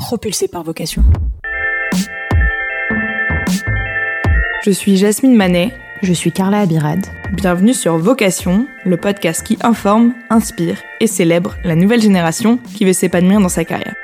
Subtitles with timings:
[0.00, 1.04] propulsé par vocation.
[4.64, 5.72] Je suis Jasmine Manet.
[6.02, 7.06] Je suis Carla Abirad.
[7.34, 12.94] Bienvenue sur Vocation, le podcast qui informe, inspire et célèbre la nouvelle génération qui veut
[12.94, 13.94] s'épanouir dans sa carrière.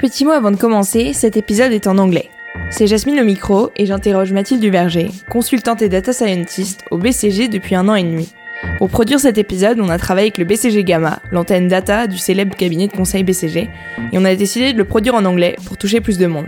[0.00, 2.30] Petit mot avant de commencer, cet épisode est en anglais.
[2.70, 7.76] C'est Jasmine au micro et j'interroge Mathilde Duverger, consultante et data scientist au BCG depuis
[7.76, 8.32] un an et demi.
[8.78, 12.56] Pour produire cet épisode, on a travaillé avec le BCG Gamma, l'antenne data du célèbre
[12.56, 13.68] cabinet de conseil BCG,
[14.12, 16.46] et on a décidé de le produire en anglais pour toucher plus de monde.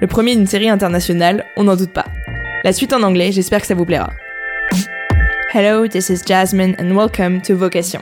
[0.00, 2.06] Le premier d'une série internationale, on n'en doute pas.
[2.64, 4.12] La suite en anglais, j'espère que ça vous plaira.
[5.52, 8.00] Hello, this is Jasmine and welcome to Vocation.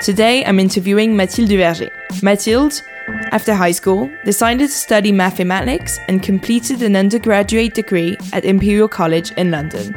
[0.00, 1.90] Today I'm interviewing Mathilde Duverger.
[2.22, 2.82] Mathilde,
[3.32, 9.32] after high school, decided to study mathematics and completed an undergraduate degree at Imperial College
[9.36, 9.94] in London.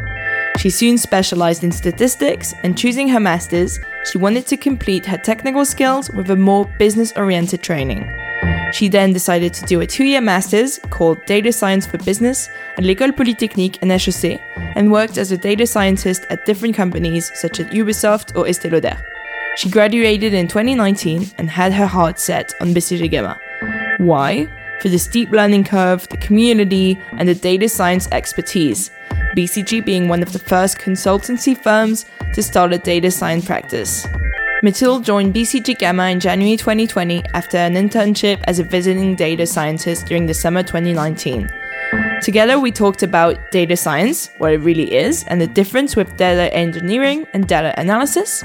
[0.58, 5.66] She soon specialized in statistics, and choosing her master's, she wanted to complete her technical
[5.66, 8.10] skills with a more business oriented training.
[8.74, 12.84] She then decided to do a two year master's called Data Science for Business at
[12.84, 14.42] l'École Polytechnique and HEC
[14.76, 18.98] and worked as a data scientist at different companies such as Ubisoft or Estée Lauder.
[19.58, 23.40] She graduated in 2019 and had her heart set on BCG Gamma.
[24.00, 24.48] Why?
[24.82, 28.90] For the steep learning curve, the community, and the data science expertise.
[29.36, 34.06] BCG being one of the first consultancy firms to start a data science practice.
[34.62, 40.06] Mathilde joined BCG Gamma in January 2020 after an internship as a visiting data scientist
[40.06, 41.50] during the summer 2019.
[42.22, 46.54] Together, we talked about data science, what it really is, and the difference with data
[46.54, 48.44] engineering and data analysis,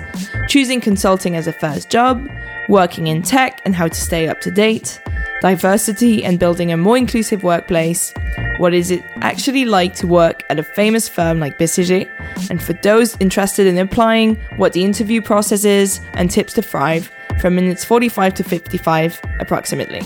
[0.49, 2.29] choosing consulting as a first job,
[2.69, 5.01] working in tech and how to stay up to date,
[5.41, 8.13] diversity and building a more inclusive workplace,
[8.59, 12.09] what is it actually like to work at a famous firm like BCG,
[12.51, 17.11] and for those interested in applying, what the interview process is, and tips to thrive
[17.41, 20.03] from minutes 45 to 55 approximately.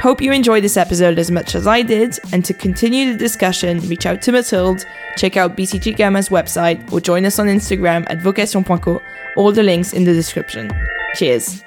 [0.00, 3.80] Hope you enjoyed this episode as much as I did, and to continue the discussion,
[3.88, 4.84] reach out to Mathilde,
[5.16, 9.02] check out BCG Gamma's website, or join us on Instagram at vocation.co,
[9.36, 10.70] all the links in the description.
[11.14, 11.64] Cheers!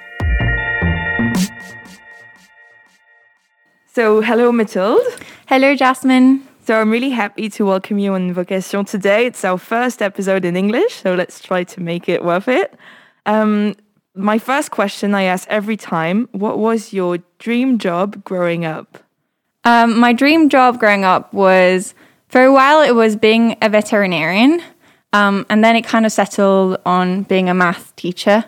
[3.96, 5.06] So, hello, Mathilde.
[5.46, 6.46] Hello, Jasmine.
[6.66, 9.24] So, I'm really happy to welcome you on Vocation today.
[9.24, 12.74] It's our first episode in English, so let's try to make it worth it.
[13.24, 13.74] Um,
[14.14, 18.98] my first question I ask every time What was your dream job growing up?
[19.64, 21.94] Um, my dream job growing up was
[22.28, 24.60] for a while it was being a veterinarian,
[25.14, 28.44] um, and then it kind of settled on being a math teacher.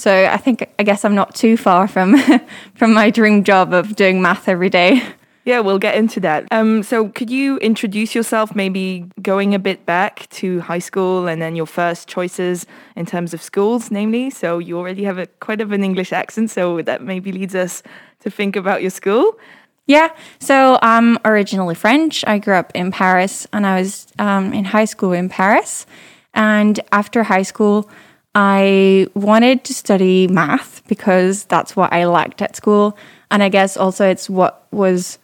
[0.00, 2.16] So I think I guess I'm not too far from
[2.74, 5.02] from my dream job of doing math every day.
[5.44, 6.46] Yeah, we'll get into that.
[6.50, 11.40] Um, so, could you introduce yourself, maybe going a bit back to high school and
[11.40, 14.28] then your first choices in terms of schools, namely?
[14.28, 17.82] So, you already have a quite of an English accent, so that maybe leads us
[18.20, 19.38] to think about your school.
[19.86, 22.22] Yeah, so I'm originally French.
[22.26, 25.84] I grew up in Paris and I was um, in high school in Paris.
[26.32, 27.90] And after high school,
[28.34, 32.96] I wanted to study math because that's what I liked at school.
[33.30, 35.18] And I guess also it's what was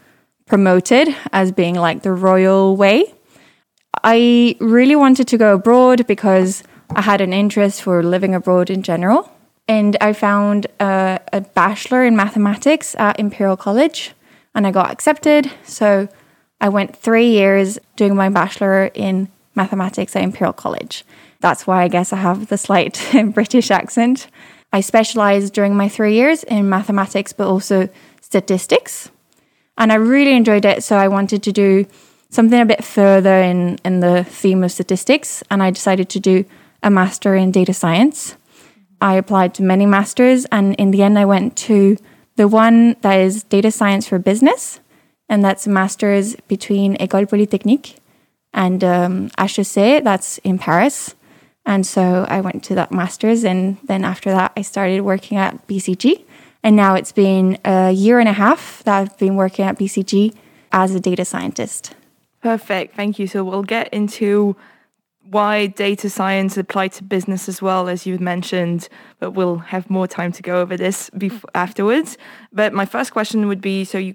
[0.46, 3.12] promoted as being like the royal way.
[4.02, 8.82] I really wanted to go abroad because I had an interest for living abroad in
[8.82, 9.30] general.
[9.68, 14.12] And I found a, a bachelor in mathematics at Imperial College
[14.54, 15.50] and I got accepted.
[15.64, 16.08] So
[16.60, 21.04] I went three years doing my bachelor in mathematics at Imperial College.
[21.40, 23.00] That's why I guess I have the slight
[23.34, 24.28] British accent.
[24.72, 27.88] I specialized during my three years in mathematics, but also
[28.20, 29.10] statistics.
[29.78, 30.82] And I really enjoyed it.
[30.82, 31.86] So I wanted to do
[32.30, 35.42] something a bit further in, in the theme of statistics.
[35.50, 36.44] And I decided to do
[36.82, 38.36] a master in data science.
[39.00, 40.46] I applied to many masters.
[40.46, 41.96] And in the end, I went to
[42.36, 44.80] the one that is data science for business.
[45.28, 47.96] And that's a master's between École Polytechnique
[48.52, 51.14] and um, HEC, that's in Paris.
[51.66, 53.44] And so I went to that master's.
[53.44, 56.24] And then after that, I started working at BCG.
[56.62, 60.34] And now it's been a year and a half that I've been working at BCG
[60.72, 61.94] as a data scientist.
[62.42, 62.94] Perfect.
[62.94, 63.26] Thank you.
[63.26, 64.56] So we'll get into
[65.28, 70.06] why data science applied to business as well as you mentioned, but we'll have more
[70.06, 71.10] time to go over this
[71.54, 72.16] afterwards.
[72.52, 74.14] But my first question would be so you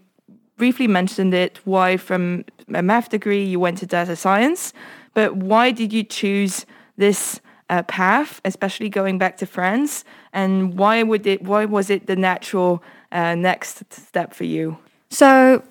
[0.56, 4.74] briefly mentioned it why from a math degree you went to data science,
[5.14, 6.66] but why did you choose
[6.98, 7.40] this
[7.70, 10.04] uh, path, especially going back to France?
[10.34, 11.42] And why would it?
[11.42, 14.78] Why was it the natural uh, next step for you?
[15.10, 15.64] So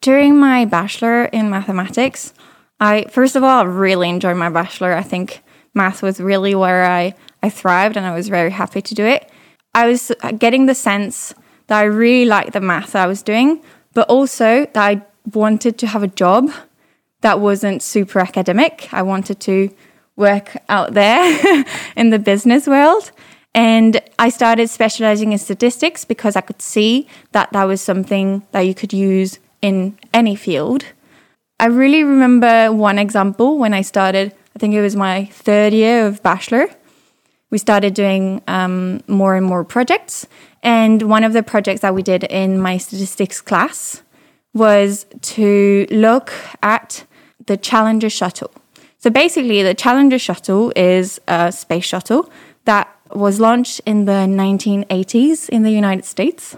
[0.00, 2.32] during my bachelor in mathematics,
[2.80, 4.92] I first of all really enjoyed my bachelor.
[4.92, 5.42] I think
[5.74, 9.30] math was really where I I thrived, and I was very happy to do it.
[9.74, 11.34] I was getting the sense
[11.66, 13.62] that I really liked the math I was doing,
[13.92, 15.02] but also that I
[15.32, 16.50] wanted to have a job
[17.20, 18.88] that wasn't super academic.
[18.92, 19.70] I wanted to
[20.16, 21.64] work out there
[21.96, 23.12] in the business world.
[23.54, 28.60] And I started specializing in statistics because I could see that that was something that
[28.60, 30.84] you could use in any field.
[31.58, 36.06] I really remember one example when I started, I think it was my third year
[36.06, 36.68] of bachelor.
[37.50, 40.26] We started doing um, more and more projects.
[40.62, 44.02] And one of the projects that we did in my statistics class
[44.52, 47.04] was to look at
[47.46, 48.50] the Challenger shuttle.
[49.06, 52.28] So basically, the Challenger shuttle is a space shuttle
[52.64, 56.56] that was launched in the 1980s in the United States.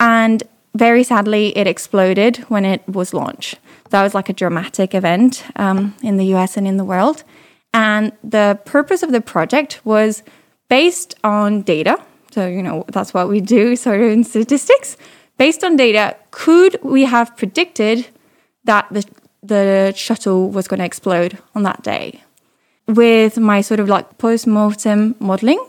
[0.00, 0.42] And
[0.74, 3.58] very sadly, it exploded when it was launched.
[3.90, 7.24] That was like a dramatic event um, in the US and in the world.
[7.74, 10.22] And the purpose of the project was
[10.70, 11.98] based on data.
[12.30, 14.96] So, you know, that's what we do sort of in statistics.
[15.36, 18.06] Based on data, could we have predicted
[18.64, 19.04] that the,
[19.42, 22.22] the shuttle was going to explode on that day?
[22.86, 25.64] With my sort of like post mortem modeling,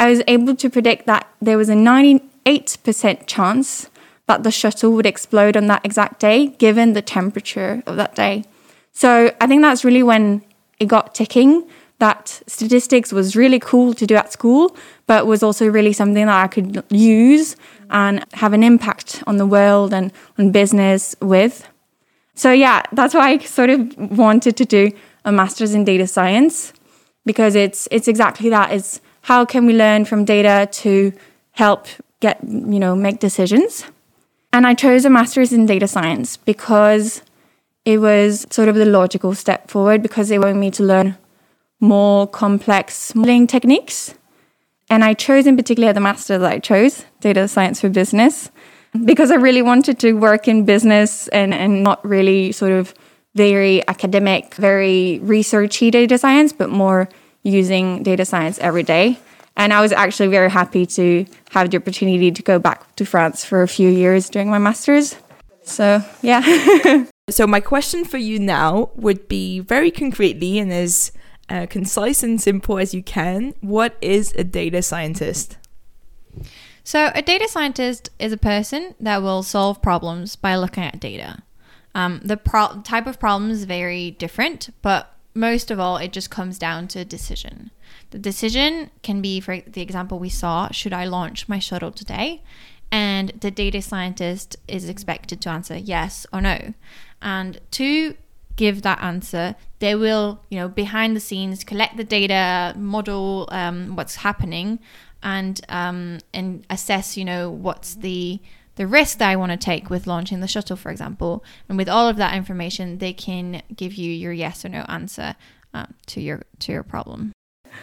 [0.00, 3.90] I was able to predict that there was a 98% chance
[4.26, 8.44] that the shuttle would explode on that exact day, given the temperature of that day.
[8.92, 10.42] So I think that's really when
[10.78, 11.68] it got ticking
[11.98, 14.76] that statistics was really cool to do at school,
[15.06, 17.56] but was also really something that I could use
[17.90, 21.68] and have an impact on the world and on business with.
[22.38, 24.92] So, yeah, that's why I sort of wanted to do
[25.24, 26.72] a master's in data science
[27.26, 28.72] because it's it's exactly that.
[28.72, 31.12] It's how can we learn from data to
[31.50, 31.88] help
[32.20, 33.84] get you know make decisions.
[34.52, 37.22] And I chose a master's in data science because
[37.84, 41.16] it was sort of the logical step forward because they wanted me to learn
[41.80, 44.14] more complex modeling techniques.
[44.88, 48.52] And I chose in particular the master that I chose, data science for business,
[49.04, 52.94] because I really wanted to work in business and, and not really sort of
[53.34, 57.08] very academic, very researchy data science, but more
[57.42, 59.18] using data science every day.
[59.56, 63.44] And I was actually very happy to have the opportunity to go back to France
[63.44, 65.16] for a few years during my master's.
[65.62, 67.04] So, yeah.
[67.30, 71.12] so, my question for you now would be very concretely and as
[71.50, 75.56] uh, concise and simple as you can what is a data scientist?
[76.88, 81.42] So, a data scientist is a person that will solve problems by looking at data.
[81.94, 86.30] Um, the pro- type of problems is very different, but most of all, it just
[86.30, 87.72] comes down to a decision.
[88.08, 92.42] The decision can be, for the example we saw, should I launch my shuttle today?
[92.90, 96.72] And the data scientist is expected to answer yes or no.
[97.20, 98.14] And to
[98.56, 103.94] give that answer, they will, you know, behind the scenes collect the data, model um,
[103.94, 104.78] what's happening,
[105.22, 108.40] and um, and assess, you know, what's the
[108.76, 111.44] the risk that I want to take with launching the shuttle, for example.
[111.68, 115.34] And with all of that information, they can give you your yes or no answer
[115.74, 117.32] um, to your to your problem.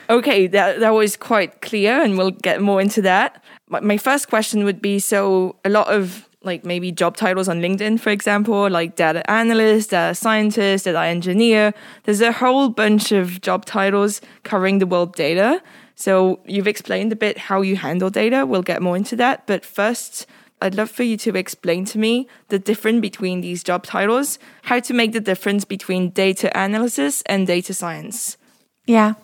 [0.10, 3.44] Okay, that, that was quite clear, and we'll get more into that.
[3.70, 8.00] My first question would be so, a lot of like maybe job titles on LinkedIn,
[8.00, 11.74] for example, like data analyst, data scientist, data engineer.
[12.04, 15.62] There's a whole bunch of job titles covering the world data.
[15.96, 18.46] So you've explained a bit how you handle data.
[18.46, 19.48] We'll get more into that.
[19.48, 20.26] But first,
[20.62, 24.80] I'd love for you to explain to me the difference between these job titles, how
[24.82, 28.38] to make the difference between data analysis and data science.
[28.86, 29.16] Yeah.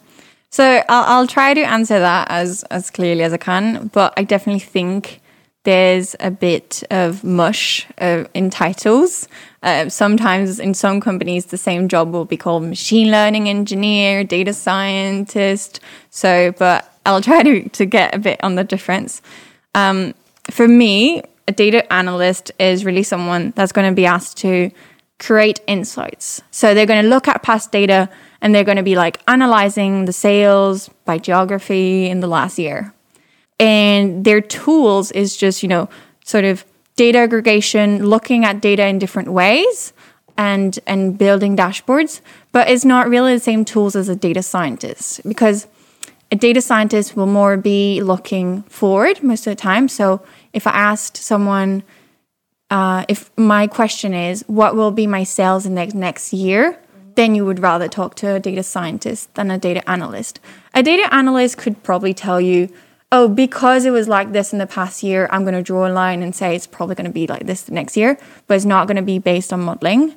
[0.49, 4.23] So I'll, I'll try to answer that as as clearly as I can, but I
[4.23, 5.20] definitely think
[5.63, 9.27] there's a bit of mush uh, in titles.
[9.61, 14.53] Uh, sometimes in some companies, the same job will be called machine learning engineer, data
[14.53, 15.79] scientist.
[16.09, 19.21] So, but I'll try to, to get a bit on the difference.
[19.75, 20.15] Um,
[20.49, 24.71] for me, a data analyst is really someone that's going to be asked to
[25.19, 26.41] create insights.
[26.49, 28.09] So they're going to look at past data
[28.41, 32.93] and they're going to be like analyzing the sales by geography in the last year.
[33.61, 35.87] And their tools is just, you know,
[36.25, 36.65] sort of
[36.95, 39.93] data aggregation, looking at data in different ways
[40.37, 45.21] and and building dashboards, but it's not really the same tools as a data scientist
[45.27, 45.67] because
[46.31, 49.87] a data scientist will more be looking forward most of the time.
[49.87, 50.21] So
[50.53, 51.83] if I asked someone
[52.71, 56.79] uh, if my question is what will be my sales in the next year,
[57.15, 60.39] then you would rather talk to a data scientist than a data analyst.
[60.73, 62.69] A data analyst could probably tell you,
[63.11, 65.91] oh, because it was like this in the past year, I'm going to draw a
[65.91, 68.87] line and say it's probably going to be like this next year, but it's not
[68.87, 70.15] going to be based on modeling.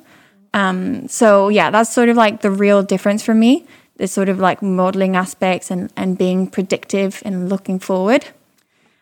[0.53, 3.65] Um, so, yeah, that's sort of like the real difference for me.
[3.97, 8.27] The sort of like modeling aspects and, and being predictive and looking forward.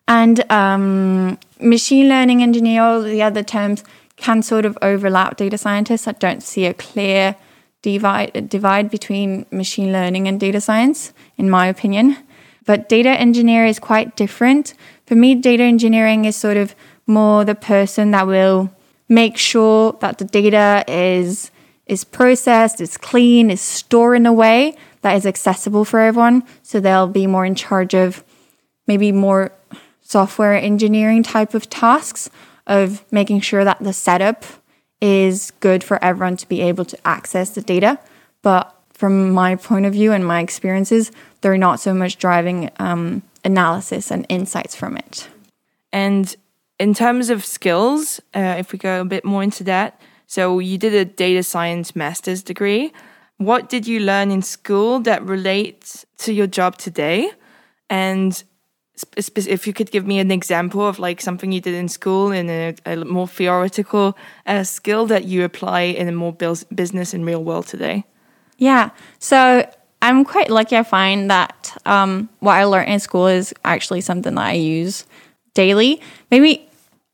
[0.07, 3.83] And um, machine learning engineer, all the other terms
[4.17, 6.07] can sort of overlap data scientists.
[6.07, 7.35] I don't see a clear
[7.81, 12.17] divide divide between machine learning and data science, in my opinion.
[12.65, 14.73] But data engineer is quite different.
[15.05, 18.71] For me, data engineering is sort of more the person that will
[19.09, 21.51] make sure that the data is
[21.85, 26.43] is processed, is clean, is stored in a way that is accessible for everyone.
[26.61, 28.23] So they'll be more in charge of
[28.87, 29.51] maybe more
[30.01, 32.29] software engineering type of tasks
[32.65, 34.45] of making sure that the setup
[35.01, 37.99] is good for everyone to be able to access the data.
[38.41, 38.72] But
[39.03, 44.09] from my point of view and my experiences, they're not so much driving um, analysis
[44.09, 45.27] and insights from it.
[45.91, 46.33] And
[46.79, 50.77] in terms of skills, uh, if we go a bit more into that, so you
[50.77, 52.93] did a data science master's degree.
[53.35, 57.29] What did you learn in school that relates to your job today?
[57.89, 58.41] And
[59.17, 62.49] if you could give me an example of like something you did in school in
[62.49, 67.43] a, a more theoretical uh, skill that you apply in a more business in real
[67.43, 68.05] world today
[68.57, 69.67] yeah so
[70.01, 74.35] i'm quite lucky i find that um, what i learned in school is actually something
[74.35, 75.05] that i use
[75.53, 76.67] daily maybe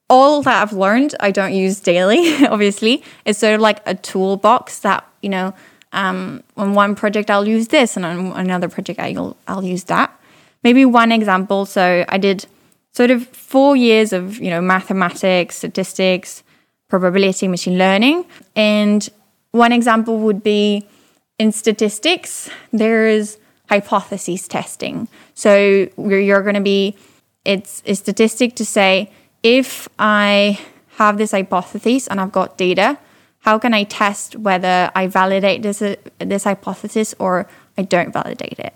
[0.09, 4.79] all that i've learned i don't use daily obviously it's sort of like a toolbox
[4.79, 5.53] that you know
[5.91, 10.15] um, on one project i'll use this and on another project i'll, I'll use that
[10.63, 11.65] maybe one example.
[11.65, 12.45] So I did
[12.91, 16.43] sort of four years of, you know, mathematics, statistics,
[16.87, 18.25] probability, machine learning.
[18.55, 19.07] And
[19.51, 20.85] one example would be
[21.39, 25.07] in statistics, there is hypothesis testing.
[25.33, 26.97] So you're going to be,
[27.45, 30.59] it's a statistic to say, if I
[30.97, 32.99] have this hypothesis and I've got data,
[33.39, 35.81] how can I test whether I validate this,
[36.19, 38.73] this hypothesis or I don't validate it?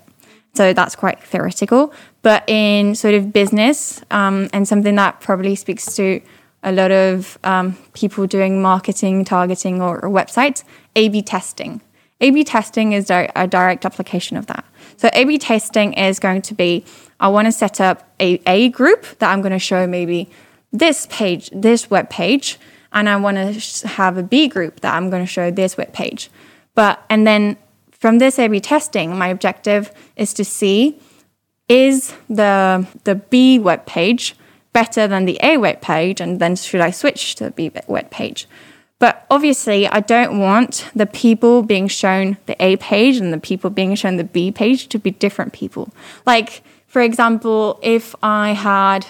[0.54, 1.92] So that's quite theoretical.
[2.22, 6.22] But in sort of business, um, and something that probably speaks to
[6.62, 10.64] a lot of um, people doing marketing, targeting, or, or websites,
[10.96, 11.82] A B testing.
[12.24, 14.64] A B testing is a direct application of that.
[14.96, 16.70] So A B testing is going to be
[17.20, 20.30] I want to set up a, a group that I'm going to show maybe
[20.72, 22.58] this page, this web page,
[22.92, 25.92] and I want to have a B group that I'm going to show this web
[25.92, 26.30] page.
[26.74, 27.56] But and then
[27.90, 30.98] from this A-B testing, my objective is to see
[31.68, 34.34] is the the B web page
[34.72, 38.08] better than the A web page, and then should I switch to the B web
[38.10, 38.48] page?
[39.00, 43.70] But obviously, I don't want the people being shown the A page and the people
[43.70, 45.92] being shown the B page to be different people.
[46.24, 49.06] Like, for example, if I had,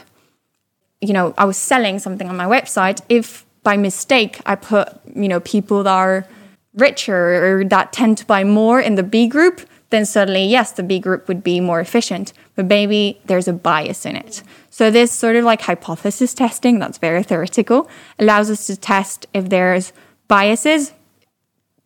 [1.01, 5.29] you know, I was selling something on my website, if by mistake I put, you
[5.29, 6.27] know, people that are
[6.75, 9.61] richer or that tend to buy more in the B group,
[9.95, 14.05] then suddenly, yes, the B group would be more efficient, but maybe there's a bias
[14.05, 14.43] in it.
[14.71, 19.49] So, this sort of like hypothesis testing, that's very theoretical, allows us to test if
[19.49, 19.93] there's
[20.27, 20.93] biases.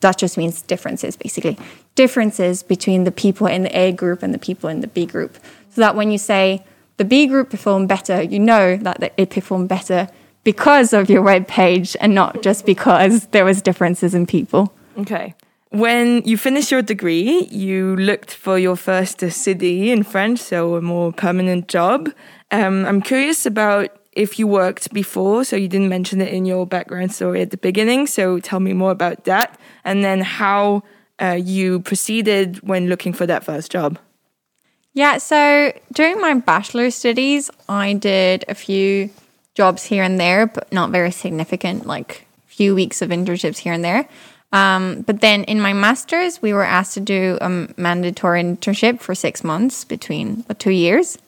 [0.00, 1.58] That just means differences, basically.
[1.96, 5.36] Differences between the people in the A group and the people in the B group.
[5.70, 6.64] So that when you say
[6.96, 10.08] the B group performed better, you know that it performed better
[10.44, 14.72] because of your web page and not just because there was differences in people.
[14.96, 15.34] Okay.
[15.70, 20.80] When you finished your degree, you looked for your first CDI in French, so a
[20.80, 22.10] more permanent job.
[22.50, 26.66] Um, I'm curious about if you worked before, so you didn't mention it in your
[26.66, 28.06] background story at the beginning.
[28.06, 30.84] So tell me more about that, and then how
[31.20, 33.98] uh, you proceeded when looking for that first job.
[34.94, 39.10] Yeah, so during my bachelor studies, I did a few
[39.54, 43.74] jobs here and there, but not very significant, like a few weeks of internships here
[43.74, 44.08] and there.
[44.52, 49.14] Um, but then in my master's, we were asked to do a mandatory internship for
[49.14, 51.18] six months between uh, two years.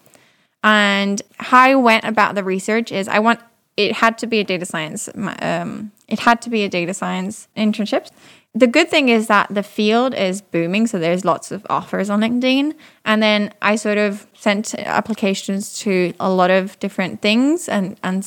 [0.63, 3.41] And how I went about the research is I want
[3.77, 5.09] it had to be a data science.
[5.17, 8.11] Um, it had to be a data science internship.
[8.55, 12.21] The good thing is that the field is booming, so there's lots of offers on
[12.21, 12.75] LinkedIn.
[13.05, 18.27] And then I sort of sent applications to a lot of different things and and,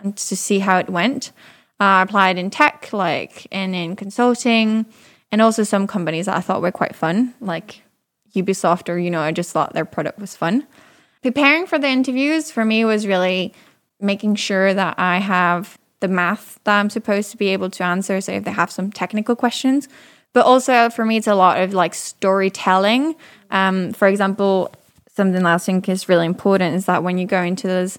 [0.00, 1.32] and to see how it went.
[1.78, 4.86] I uh, applied in tech, like and in consulting,
[5.30, 7.82] and also some companies that I thought were quite fun, like
[8.34, 10.66] Ubisoft, or you know, I just thought their product was fun.
[11.22, 13.52] Preparing for the interviews for me was really
[14.00, 18.20] making sure that I have the math that I'm supposed to be able to answer.
[18.20, 19.88] So if they have some technical questions,
[20.32, 23.16] but also for me, it's a lot of like storytelling.
[23.50, 24.72] Um, for example,
[25.14, 27.98] something that I think is really important is that when you go into those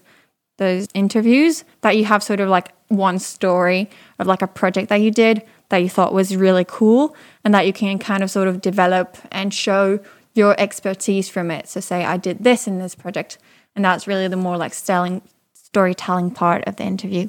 [0.56, 4.96] those interviews, that you have sort of like one story of like a project that
[4.96, 7.14] you did that you thought was really cool
[7.44, 10.00] and that you can kind of sort of develop and show
[10.34, 11.68] your expertise from it.
[11.68, 13.38] So say I did this in this project
[13.76, 17.28] and that's really the more like selling storytelling part of the interview.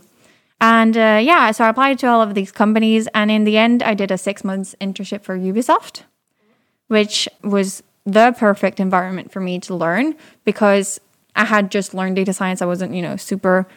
[0.62, 3.08] And uh, yeah, so I applied to all of these companies.
[3.14, 6.04] And in the end, I did a six months internship for Ubisoft,
[6.88, 11.00] which was the perfect environment for me to learn because
[11.36, 12.62] I had just learned data science.
[12.62, 13.68] I wasn't, you know, super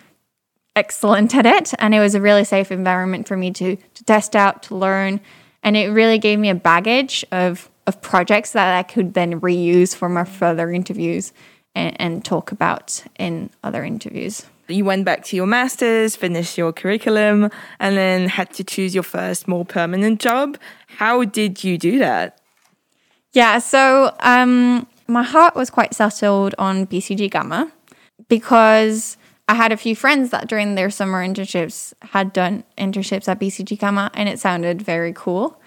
[0.77, 1.73] excellent at it.
[1.79, 5.21] And it was a really safe environment for me to, to test out, to learn.
[5.63, 9.95] And it really gave me a baggage of, of projects that I could then reuse
[9.95, 11.33] for my further interviews
[11.75, 16.73] and, and talk about in other interviews you went back to your master's, finished your
[16.73, 20.59] curriculum, and then had to choose your first more permanent job.
[20.87, 22.39] How did you do that?
[23.33, 27.73] Yeah, so um, my heart was quite settled on BCG Gamma
[28.29, 29.17] because
[29.49, 33.79] I had a few friends that during their summer internships had done internships at BCG
[33.79, 35.61] Gamma, and it sounded very cool.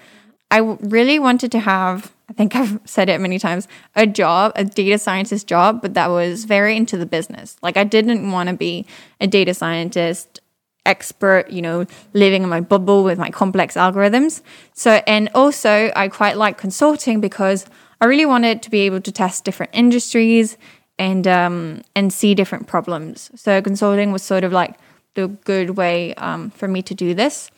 [0.49, 4.65] I really wanted to have I think I've said it many times, a job, a
[4.65, 7.57] data scientist job, but that was very into the business.
[7.61, 8.85] Like I didn't want to be
[9.21, 10.41] a data scientist
[10.85, 14.41] expert, you know, living in my bubble with my complex algorithms.
[14.73, 17.65] So, and also I quite like consulting because
[18.01, 20.57] I really wanted to be able to test different industries
[20.97, 23.31] and um, and see different problems.
[23.35, 24.75] So consulting was sort of like
[25.15, 27.49] the good way um, for me to do this.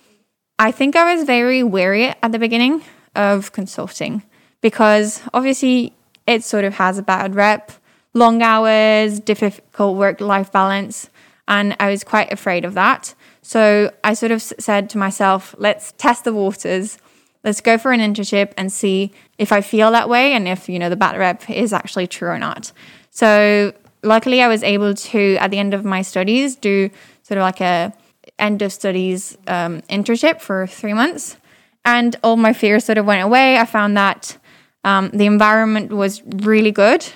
[0.60, 2.82] I think I was very wary at the beginning
[3.16, 4.24] of consulting
[4.62, 5.94] because obviously
[6.26, 7.72] it sort of has a bad rep,
[8.14, 11.10] long hours, difficult work life balance.
[11.48, 13.16] And I was quite afraid of that.
[13.42, 16.98] So I sort of said to myself, let's test the waters.
[17.44, 20.80] Let's go for an internship and see if I feel that way and if, you
[20.80, 22.74] know, the bad rep is actually true or not.
[23.18, 26.92] So luckily I was able to, at the end of my studies, do
[27.24, 27.92] sort of like a
[28.38, 31.36] end of studies um, internship for three months.
[31.84, 33.58] And all my fears sort of went away.
[33.58, 34.38] I found that
[34.84, 37.08] um, the environment was really good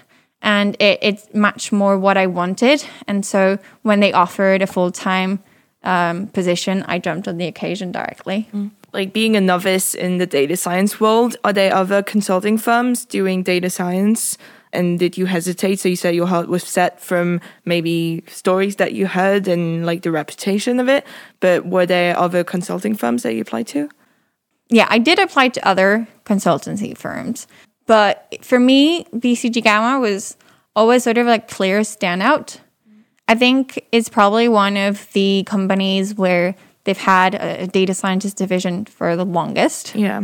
[0.41, 2.83] and it, it, matched more what I wanted.
[3.07, 5.37] And so when they offered a full time
[5.83, 8.49] um, position, I jumped on the occasion directly.
[8.51, 8.71] Mm.
[8.91, 13.43] Like being a novice in the data science world, are there other consulting firms doing
[13.43, 14.39] data science?
[14.73, 15.79] And did you hesitate?
[15.79, 20.03] So you said your heart was set from maybe stories that you heard and like
[20.03, 21.05] the reputation of it.
[21.39, 23.89] But were there other consulting firms that you applied to?
[24.71, 27.45] yeah, I did apply to other consultancy firms,
[27.85, 30.37] but for me, BCG Gamma was
[30.75, 32.59] always sort of like clear standout.
[33.27, 36.55] I think it's probably one of the companies where
[36.85, 39.93] they've had a data scientist division for the longest.
[39.93, 40.23] Yeah.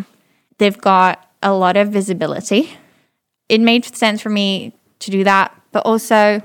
[0.57, 2.77] They've got a lot of visibility.
[3.49, 6.41] It made sense for me to do that, but also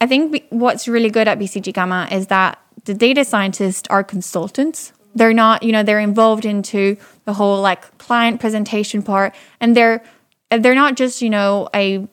[0.00, 4.92] I think what's really good at BCG Gamma is that the data scientists are consultants.
[5.14, 9.34] They're not you know they're involved into the whole like client presentation part.
[9.60, 10.02] And they're
[10.50, 12.08] they're not just you know a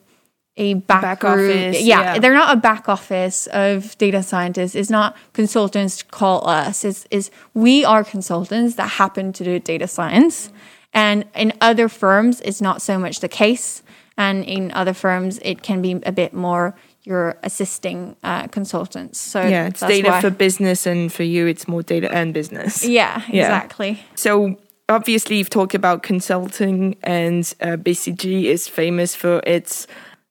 [0.56, 4.74] a back, back office yeah, yeah, they're not a back office of data scientists.
[4.74, 6.84] It's not consultants call us.
[6.84, 10.52] It's, is we are consultants that happen to do data science.
[10.92, 13.82] And in other firms it's not so much the case
[14.20, 19.18] and in other firms it can be a bit more you're assisting uh, consultants.
[19.18, 20.20] So yeah, it's data why.
[20.20, 22.84] for business, and for you, it's more data and business.
[23.00, 23.44] Yeah, yeah.
[23.44, 24.02] exactly.
[24.16, 29.86] So obviously, you've talked about consulting, and uh, BCG is famous for its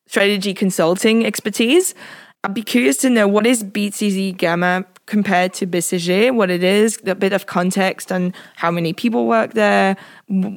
[0.06, 1.96] strategy consulting expertise.
[2.44, 7.00] I'd be curious to know what is BCG Gamma compared to BCG, what it is,
[7.06, 9.98] a bit of context on how many people work there,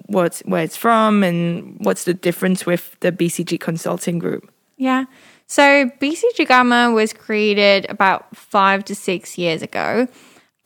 [0.06, 4.52] what's where it's from, and what's the difference with the BCG consulting group.
[4.76, 5.06] Yeah.
[5.46, 10.06] So BCG Gamma was created about five to six years ago,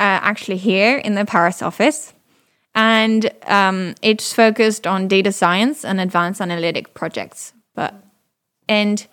[0.00, 2.12] uh, actually here in the Paris office.
[2.74, 7.54] And um, it's focused on data science and advanced analytic projects.
[7.74, 7.94] But
[8.68, 9.06] and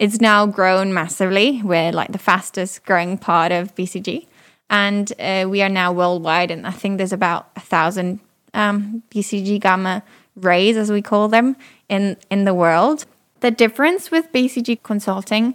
[0.00, 1.60] it's now grown massively.
[1.62, 4.26] We're like the fastest growing part of BCG.
[4.70, 6.50] And uh, we are now worldwide.
[6.50, 8.18] And I think there's about a thousand
[8.54, 10.02] um, BCG Gamma
[10.36, 11.54] rays, as we call them,
[11.90, 13.04] in, in the world.
[13.40, 15.54] The difference with BCG Consulting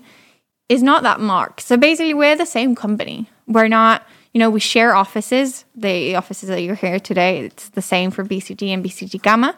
[0.69, 1.61] is not that marked.
[1.61, 3.27] So basically, we're the same company.
[3.47, 5.65] We're not, you know, we share offices.
[5.75, 9.57] The offices that you're here today, it's the same for BCG and BCG Gamma.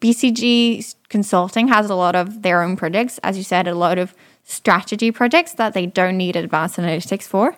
[0.00, 4.14] BCG Consulting has a lot of their own projects, as you said, a lot of
[4.42, 7.56] strategy projects that they don't need advanced analytics for.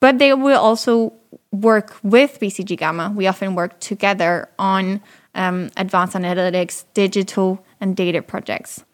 [0.00, 1.12] But they will also
[1.50, 3.12] work with BCG Gamma.
[3.14, 5.00] We often work together on
[5.34, 8.84] um, advanced analytics, digital, and data projects.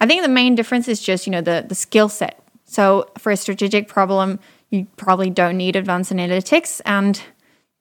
[0.00, 2.40] I think the main difference is just, you know, the, the skill set.
[2.64, 4.38] So for a strategic problem,
[4.70, 6.80] you probably don't need advanced analytics.
[6.84, 7.20] And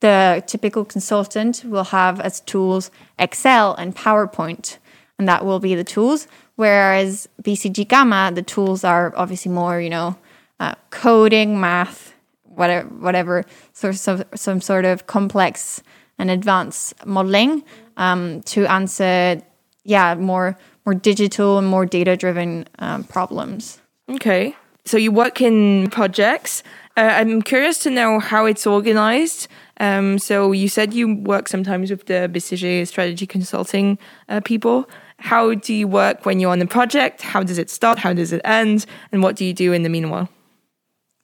[0.04, 4.78] the typical consultant will have as tools Excel and PowerPoint,
[5.18, 6.28] and that will be the tools.
[6.58, 10.18] Whereas BCG Gamma, the tools are obviously more, you know,
[10.60, 12.14] uh, coding, math,
[12.44, 15.82] whatever, whatever sort of some sort of complex
[16.20, 17.64] and advanced modeling
[17.96, 19.42] um, to answer,
[19.86, 23.80] yeah, more more digital and more data driven um, problems.
[24.10, 24.54] Okay.
[24.84, 26.62] So you work in projects.
[26.98, 29.48] Uh, I'm curious to know how it's organized.
[29.80, 33.98] Um, so you said you work sometimes with the BCG strategy consulting
[34.30, 34.90] uh, people.
[35.18, 37.22] How do you work when you're on a project?
[37.22, 38.00] How does it start?
[38.00, 38.86] How does it end?
[39.12, 40.30] And what do you do in the meanwhile?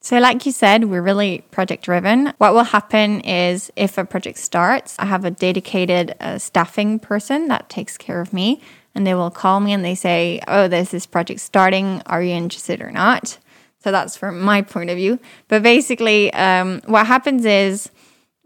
[0.01, 2.31] So, like you said, we're really project driven.
[2.37, 7.49] What will happen is if a project starts, I have a dedicated uh, staffing person
[7.49, 8.61] that takes care of me,
[8.95, 12.01] and they will call me and they say, Oh, there's this project starting.
[12.05, 13.37] Are you interested or not?
[13.83, 15.19] So, that's from my point of view.
[15.49, 17.89] But basically, um, what happens is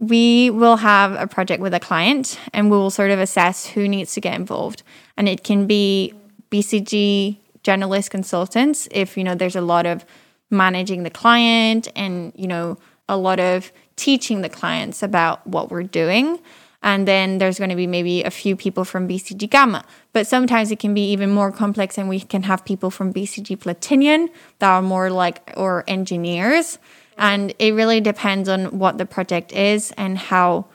[0.07, 3.87] we will have a project with a client and we will sort of assess who
[3.87, 4.83] needs to get involved.
[5.17, 6.13] And it can be
[6.51, 10.05] BCG generalist consultants if, you know, there's a lot of
[10.49, 15.83] managing the client and, you know, a lot of teaching the clients about what we're
[15.83, 16.39] doing.
[16.81, 19.85] And then there's going to be maybe a few people from BCG Gamma.
[20.11, 23.57] But sometimes it can be even more complex, and we can have people from BCG
[23.57, 24.27] Platinion
[24.59, 26.77] that are more like, or engineers.
[27.17, 30.65] And it really depends on what the project is and how,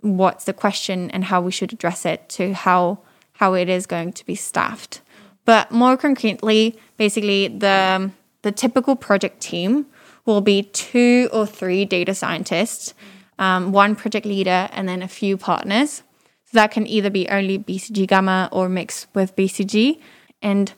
[0.00, 2.98] what's the question and how we should address it to how,
[3.34, 5.00] how it is going to be staffed.
[5.44, 8.10] But more concretely, basically, the
[8.44, 9.86] the typical project team
[10.26, 12.92] will be two or three data scientists,
[13.38, 16.02] um, one project leader, and then a few partners.
[16.44, 19.98] So that can either be only BCG Gamma or mixed with BCG.
[20.42, 20.74] And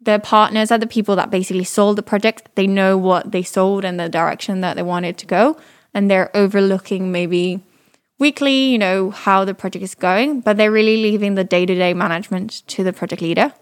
[0.00, 2.48] the partners are the people that basically sold the project.
[2.54, 5.56] They know what they sold and the direction that they wanted to go.
[5.92, 7.62] And they're overlooking maybe
[8.18, 11.74] weekly, you know, how the project is going, but they're really leaving the day to
[11.74, 13.52] day management to the project leader.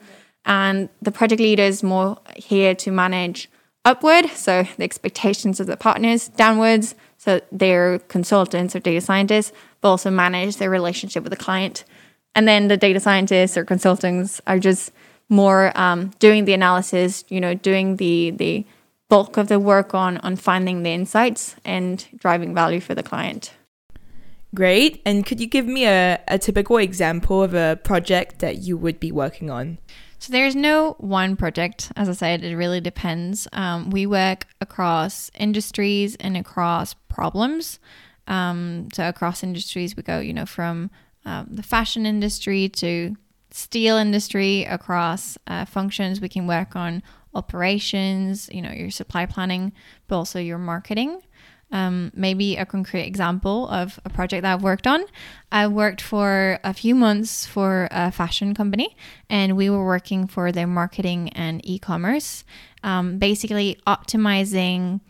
[0.45, 3.49] And the project leader is more here to manage
[3.85, 9.91] upward, so the expectations of the partners, downwards, so they're consultants or data scientists, but
[9.91, 11.85] also manage their relationship with the client.
[12.35, 14.93] And then the data scientists or consultants are just
[15.29, 18.65] more um, doing the analysis, you know, doing the the
[19.09, 23.53] bulk of the work on on finding the insights and driving value for the client.
[24.55, 25.03] Great.
[25.05, 28.99] And could you give me a, a typical example of a project that you would
[28.99, 29.79] be working on?
[30.19, 31.93] So there's no one project.
[31.97, 33.47] As I said, it really depends.
[33.53, 37.79] Um, we work across industries and across problems.
[38.27, 40.91] Um, so across industries, we go, you know, from
[41.25, 43.17] um, the fashion industry to
[43.51, 44.65] steel industry.
[44.65, 47.03] Across uh, functions, we can work on
[47.35, 49.73] operations, you know, your supply planning,
[50.07, 51.21] but also your marketing
[51.71, 55.05] um, maybe a concrete example of a project that I've worked on.
[55.53, 58.97] I worked for a few months for a fashion company,
[59.29, 62.45] and we were working for their marketing and e-commerce,
[62.83, 65.01] um, basically optimizing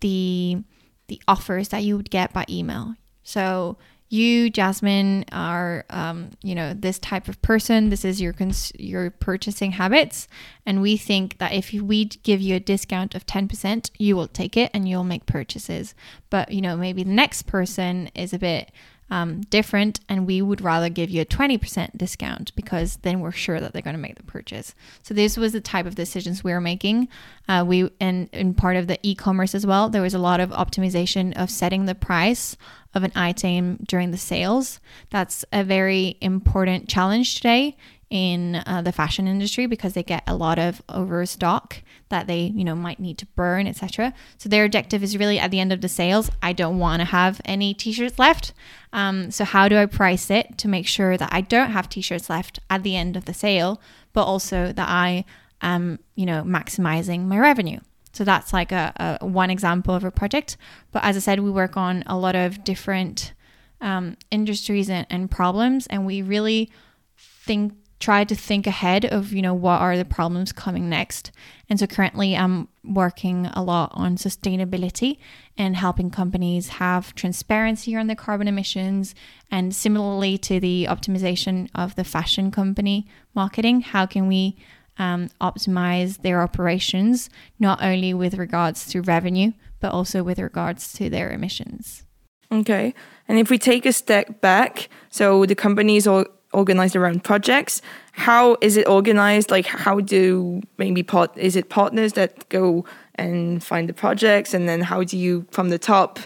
[0.00, 0.62] the
[1.08, 2.94] the offers that you would get by email.
[3.22, 3.78] So
[4.10, 7.90] you, Jasmine, are um, you know this type of person.
[7.90, 10.28] This is your cons- your purchasing habits,
[10.64, 14.28] and we think that if we give you a discount of ten percent, you will
[14.28, 15.94] take it and you'll make purchases.
[16.30, 18.72] But you know maybe the next person is a bit
[19.10, 23.58] um, different, and we would rather give you a 20% discount because then we're sure
[23.58, 24.74] that they're going to make the purchase.
[25.02, 27.08] So this was the type of decisions we were making.
[27.48, 30.50] Uh, we and in part of the e-commerce as well, there was a lot of
[30.50, 32.56] optimization of setting the price
[32.98, 34.80] of an item during the sales.
[35.08, 37.76] That's a very important challenge today
[38.10, 42.64] in uh, the fashion industry because they get a lot of overstock that they you
[42.64, 45.82] know might need to burn etc so their objective is really at the end of
[45.82, 48.54] the sales i don't want to have any t-shirts left.
[48.94, 52.30] Um, so how do i price it to make sure that i don't have t-shirts
[52.30, 53.78] left at the end of the sale
[54.14, 55.26] but also that i
[55.60, 57.80] am you know maximizing my revenue
[58.18, 60.56] so that's like a, a one example of a project.
[60.90, 63.32] But as i said we work on a lot of different
[63.80, 65.86] um, industries and, and problems.
[65.86, 66.68] And we really
[67.16, 71.30] think try to think ahead of you know what are the problems coming next.
[71.68, 75.18] And so currently i'm working a lot on sustainability
[75.56, 79.14] and helping companies have transparency on their carbon emissions.
[79.48, 84.56] And similarly to the optimization of the fashion company marketing how can we
[84.98, 91.08] um, optimize their operations not only with regards to revenue but also with regards to
[91.08, 92.04] their emissions
[92.50, 92.94] okay
[93.28, 97.82] and if we take a step back so the companies all organized around projects.
[98.12, 99.50] How is it organized?
[99.50, 102.84] Like, how do maybe part is it partners that go
[103.14, 106.18] and find the projects, and then how do you from the top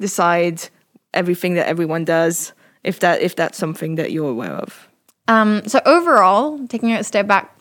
[0.00, 0.68] decide
[1.14, 2.52] everything that everyone does?
[2.84, 4.88] If that if that's something that you're aware of.
[5.26, 7.57] Um, so overall, taking a step back,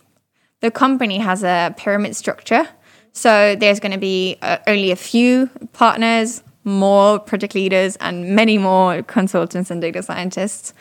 [0.62, 2.68] the company has a pyramid structure.
[3.12, 8.58] So there's going to be uh, only a few partners, more project leaders and many
[8.58, 10.74] more consultants and data scientists.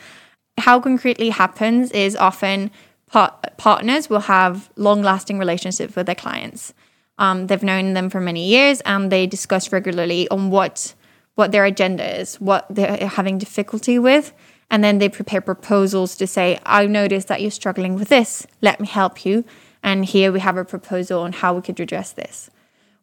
[0.57, 2.71] How concretely happens is often
[3.09, 6.73] par- partners will have long lasting relationships with their clients.
[7.17, 10.93] Um, they've known them for many years and they discuss regularly on what
[11.35, 14.33] what their agenda is, what they're having difficulty with,
[14.71, 18.47] and then they prepare proposals to say, "I noticed that you're struggling with this.
[18.61, 19.45] Let me help you."
[19.87, 22.49] And here we have a proposal on how we could address this.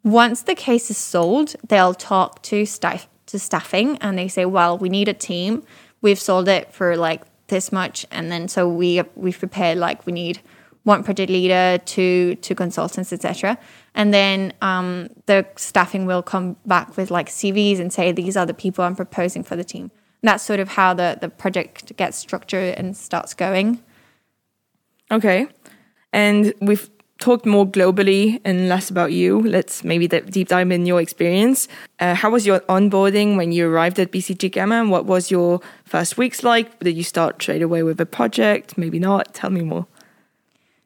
[0.02, 4.76] Once the case is sold, they'll talk to staff to staffing and they say, "Well,
[4.76, 5.62] we need a team.
[6.02, 10.12] We've sold it for like this much, and then so we we've prepared like we
[10.12, 10.40] need
[10.82, 13.56] one project leader, two two consultants, etc.
[13.94, 18.44] And then um, the staffing will come back with like CVs and say these are
[18.44, 19.90] the people I'm proposing for the team.
[20.20, 23.82] And that's sort of how the the project gets structured and starts going.
[25.10, 25.48] Okay,
[26.14, 29.40] and we've talked more globally and less about you.
[29.42, 31.68] Let's maybe deep dive in your experience.
[31.98, 34.86] Uh, how was your onboarding when you arrived at BCG Gamma?
[34.86, 36.78] What was your first weeks like?
[36.78, 38.78] Did you start straight away with a project?
[38.78, 39.34] Maybe not.
[39.34, 39.86] Tell me more.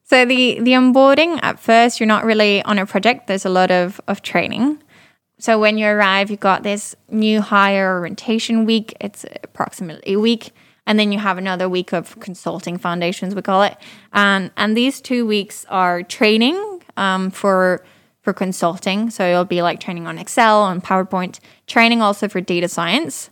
[0.05, 3.27] So the the onboarding at first, you're not really on a project.
[3.27, 4.83] There's a lot of of training.
[5.38, 8.97] So when you arrive, you've got this new hire orientation week.
[9.01, 10.53] It's approximately a week
[10.88, 13.77] and then you have another week of consulting foundations we call it.
[14.12, 17.85] And and these two weeks are training um, for
[18.22, 19.11] for consulting.
[19.11, 23.29] So it'll be like training on excel and powerpoint training also for data science.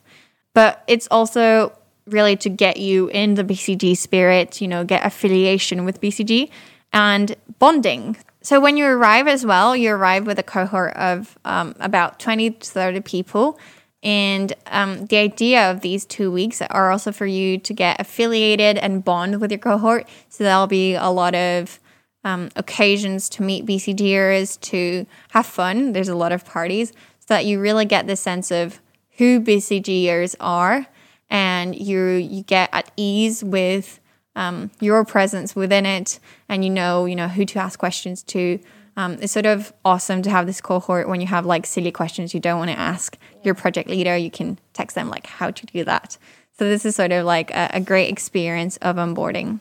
[0.52, 1.72] But it's also
[2.06, 6.48] really to get you in the bcg spirit you know get affiliation with bcg
[6.92, 8.16] and bonding.
[8.42, 12.50] So when you arrive as well you arrive with a cohort of um, about 20
[12.50, 13.58] to 30 people
[14.06, 18.78] and um, the idea of these two weeks are also for you to get affiliated
[18.78, 20.08] and bond with your cohort.
[20.28, 21.80] So there'll be a lot of
[22.22, 25.92] um, occasions to meet BCGers, to have fun.
[25.92, 28.80] There's a lot of parties so that you really get the sense of
[29.16, 30.86] who BCGers are
[31.28, 33.98] and you you get at ease with
[34.36, 38.60] um, your presence within it and you know you know who to ask questions to
[38.96, 42.32] um, it's sort of awesome to have this cohort when you have like silly questions
[42.32, 44.16] you don't want to ask your project leader.
[44.16, 46.16] You can text them like how to do that.
[46.59, 49.61] So this is sort of like a, a great experience of onboarding.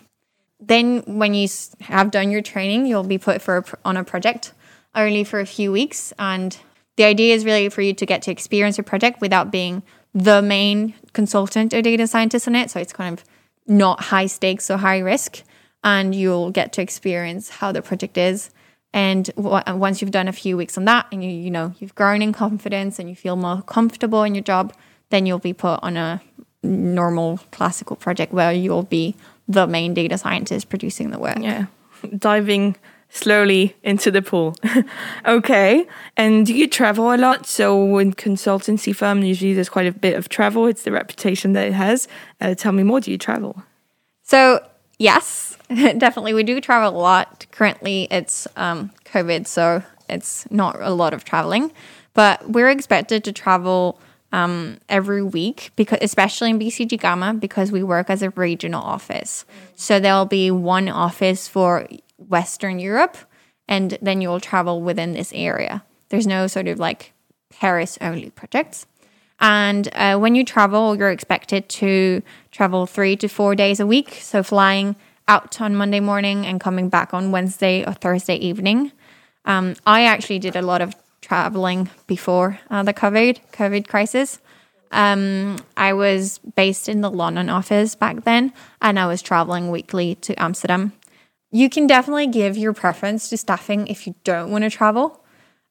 [0.61, 1.49] Then when you
[1.81, 4.53] have done your training, you'll be put for a, on a project
[4.95, 6.57] only for a few weeks, and
[6.95, 10.41] the idea is really for you to get to experience a project without being the
[10.41, 12.71] main consultant or data scientist on it.
[12.71, 13.25] So it's kind of
[13.67, 15.43] not high stakes or high risk,
[15.83, 18.49] and you'll get to experience how the project is
[18.95, 21.93] and w- once you've done a few weeks on that and you, you know, you've
[21.95, 24.73] grown in confidence and you feel more comfortable in your job,
[25.09, 26.21] then you'll be put on a
[26.63, 29.13] normal classical project where you'll be
[29.49, 31.37] the main data scientist producing the work.
[31.41, 31.65] Yeah.
[32.17, 32.77] Diving
[33.09, 34.55] slowly into the pool.
[35.25, 35.85] okay.
[36.15, 37.45] And do you travel a lot?
[37.45, 40.67] So in consultancy firm, usually there's quite a bit of travel.
[40.67, 42.07] It's the reputation that it has.
[42.39, 43.01] Uh, tell me more.
[43.01, 43.61] Do you travel?
[44.23, 44.65] So
[44.99, 45.54] yes,
[45.97, 46.33] definitely.
[46.33, 47.45] We do travel a lot.
[47.51, 51.71] Currently, it's um, COVID, so it's not a lot of traveling,
[52.13, 53.99] but we're expected to travel
[54.31, 59.45] um, every week because, especially in BCG Gamma, because we work as a regional office.
[59.75, 63.17] So there'll be one office for Western Europe,
[63.67, 65.83] and then you'll travel within this area.
[66.09, 67.13] There's no sort of like
[67.49, 68.85] Paris only projects.
[69.39, 74.19] And uh, when you travel, you're expected to travel three to four days a week.
[74.21, 74.95] So flying
[75.27, 78.91] out on Monday morning and coming back on Wednesday or Thursday evening.
[79.45, 84.39] Um, I actually did a lot of traveling before uh, the COVID COVID crisis.
[84.91, 90.15] Um, I was based in the London office back then, and I was traveling weekly
[90.15, 90.93] to Amsterdam.
[91.51, 95.23] You can definitely give your preference to staffing if you don't want to travel.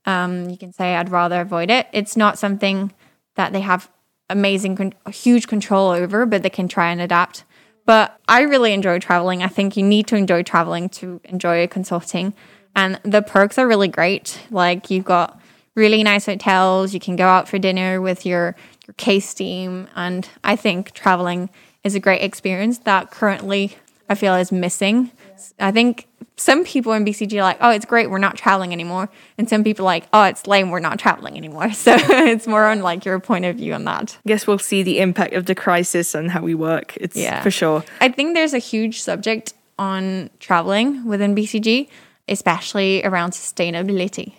[0.07, 1.87] Um, you can say I'd rather avoid it.
[1.93, 2.93] It's not something
[3.37, 3.90] that they have
[4.29, 7.45] amazing, con- huge control over, but they can try and adapt.
[7.87, 9.42] But I really enjoy traveling.
[9.42, 12.35] I think you need to enjoy traveling to enjoy consulting.
[12.75, 14.40] And the perks are really great.
[14.51, 15.40] Like you've got
[15.75, 18.55] really nice hotels, you can go out for dinner with your,
[18.87, 19.88] your case team.
[19.94, 21.51] And I think traveling
[21.83, 23.77] is a great experience that currently
[24.09, 25.11] I feel is missing.
[25.59, 29.09] I think some people in BCG are like, oh, it's great, we're not traveling anymore.
[29.38, 31.70] And some people are like, oh, it's lame, we're not traveling anymore.
[31.75, 34.16] So it's more on like your point of view on that.
[34.25, 36.97] I guess we'll see the impact of the crisis on how we work.
[36.97, 37.42] It's yeah.
[37.42, 37.85] for sure.
[38.01, 41.88] I think there's a huge subject on traveling within BCG,
[42.29, 44.35] especially around sustainability.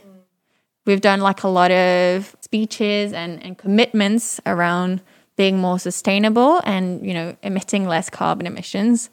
[0.85, 5.01] We've done like a lot of speeches and, and commitments around
[5.35, 9.09] being more sustainable and, you know, emitting less carbon emissions.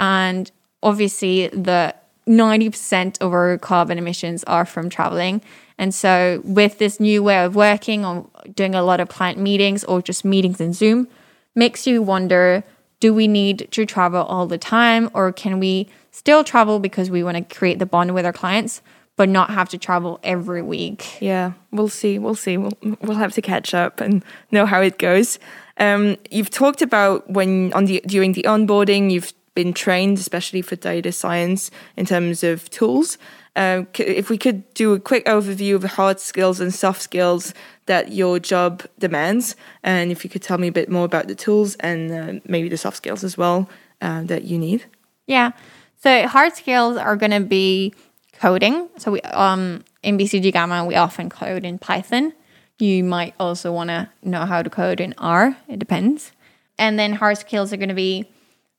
[0.00, 0.50] And
[0.82, 1.94] obviously the
[2.28, 5.40] 90% of our carbon emissions are from traveling.
[5.78, 9.84] And so, with this new way of working or doing a lot of client meetings
[9.84, 11.06] or just meetings in Zoom,
[11.54, 12.64] makes you wonder
[12.98, 17.22] do we need to travel all the time or can we still travel because we
[17.22, 18.80] want to create the bond with our clients
[19.16, 22.18] but not have to travel every week Yeah, we'll see.
[22.18, 22.56] We'll see.
[22.56, 25.38] We'll, we'll have to catch up and know how it goes.
[25.78, 30.76] Um, you've talked about when on the during the onboarding, you've been trained, especially for
[30.76, 33.18] data science, in terms of tools.
[33.56, 37.54] Um, if we could do a quick overview of the hard skills and soft skills
[37.86, 41.34] that your job demands, and if you could tell me a bit more about the
[41.34, 43.68] tools and uh, maybe the soft skills as well
[44.00, 44.84] uh, that you need.
[45.26, 45.52] Yeah.
[45.96, 47.94] So hard skills are going to be
[48.38, 48.88] coding.
[48.98, 52.32] So we um in BCG Gamma we often code in Python.
[52.78, 55.56] You might also want to know how to code in R.
[55.68, 56.32] It depends.
[56.78, 58.28] And then hard skills are going to be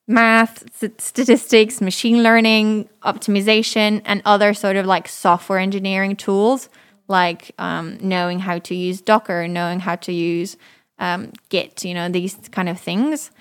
[0.08, 0.64] math,
[1.00, 6.70] statistics, machine learning, optimization, and other sort of like software engineering tools,
[7.08, 10.56] like um, knowing how to use Docker, knowing how to use
[10.98, 13.32] um, Git, you know, these kind of things.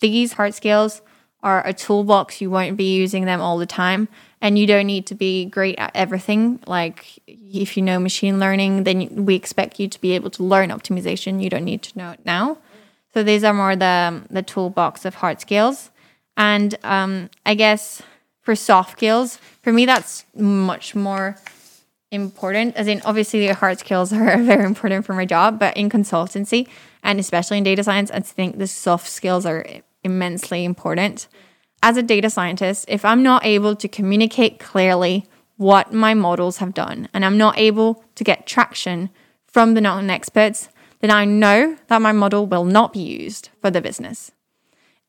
[0.00, 1.02] These hard skills
[1.42, 2.40] are a toolbox.
[2.40, 4.08] You won't be using them all the time.
[4.40, 6.60] And you don't need to be great at everything.
[6.66, 10.70] Like, if you know machine learning, then we expect you to be able to learn
[10.70, 11.42] optimization.
[11.42, 12.58] You don't need to know it now.
[13.14, 15.90] So these are more the the toolbox of hard skills.
[16.36, 18.02] And um, I guess
[18.42, 21.36] for soft skills, for me, that's much more
[22.10, 22.76] important.
[22.76, 26.68] As in, obviously, the hard skills are very important for my job, but in consultancy
[27.02, 29.64] and especially in data science, I think the soft skills are
[30.02, 31.28] immensely important.
[31.82, 36.74] As a data scientist, if I'm not able to communicate clearly what my models have
[36.74, 39.10] done and I'm not able to get traction
[39.46, 40.68] from the non experts,
[41.00, 44.32] then I know that my model will not be used for the business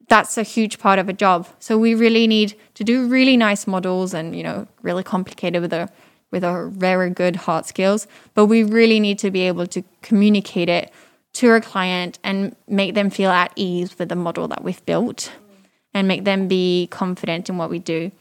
[0.07, 1.47] that's a huge part of a job.
[1.59, 5.73] So we really need to do really nice models and you know really complicated with
[5.73, 5.89] a
[6.31, 10.69] with our very good hard skills, but we really need to be able to communicate
[10.69, 10.91] it
[11.33, 15.31] to our client and make them feel at ease with the model that we've built
[15.93, 18.11] and make them be confident in what we do.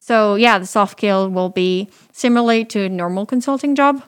[0.00, 4.02] So yeah, the soft skill will be similarly to a normal consulting job,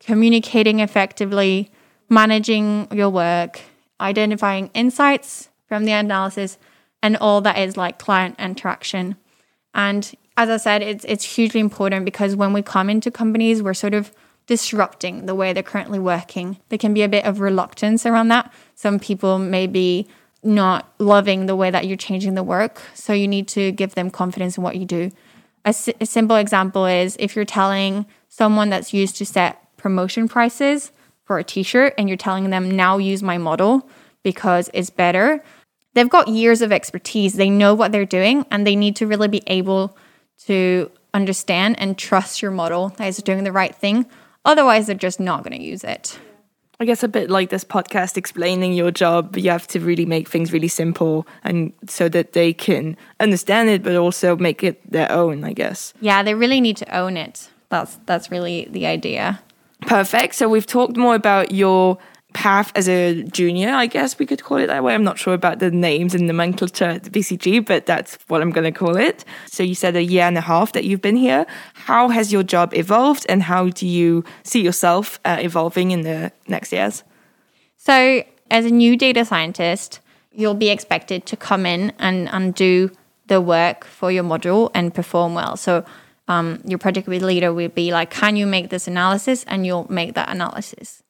[0.00, 1.70] communicating effectively,
[2.08, 3.60] managing your work,
[4.00, 6.58] identifying insights from the analysis
[7.02, 9.16] and all that is like client interaction.
[9.74, 13.74] And as I said, it's it's hugely important because when we come into companies, we're
[13.74, 14.12] sort of
[14.46, 16.58] disrupting the way they're currently working.
[16.68, 18.52] There can be a bit of reluctance around that.
[18.74, 20.08] Some people may be
[20.42, 24.10] not loving the way that you're changing the work, so you need to give them
[24.10, 25.10] confidence in what you do.
[25.64, 30.90] A, a simple example is if you're telling someone that's used to set promotion prices
[31.24, 33.88] for a t-shirt and you're telling them now use my model
[34.24, 35.42] because it's better
[35.94, 37.34] they've got years of expertise.
[37.34, 39.96] They know what they're doing and they need to really be able
[40.46, 44.06] to understand and trust your model that is doing the right thing.
[44.44, 46.18] Otherwise, they're just not going to use it.
[46.80, 50.28] I guess a bit like this podcast explaining your job, you have to really make
[50.28, 55.10] things really simple and so that they can understand it, but also make it their
[55.12, 55.94] own, I guess.
[56.00, 57.50] Yeah, they really need to own it.
[57.68, 59.40] That's that's really the idea.
[59.82, 60.34] Perfect.
[60.34, 61.98] So we've talked more about your
[62.32, 64.94] path as a junior, I guess we could call it that way.
[64.94, 68.72] I'm not sure about the names and nomenclature at BCG, but that's what I'm going
[68.72, 69.24] to call it.
[69.46, 71.46] So you said a year and a half that you've been here.
[71.74, 76.32] How has your job evolved and how do you see yourself uh, evolving in the
[76.48, 77.04] next years?
[77.76, 82.90] So, as a new data scientist, you'll be expected to come in and, and do
[83.26, 85.56] the work for your module and perform well.
[85.56, 85.84] So,
[86.28, 89.44] um, your project leader will be like, Can you make this analysis?
[89.44, 91.02] And you'll make that analysis.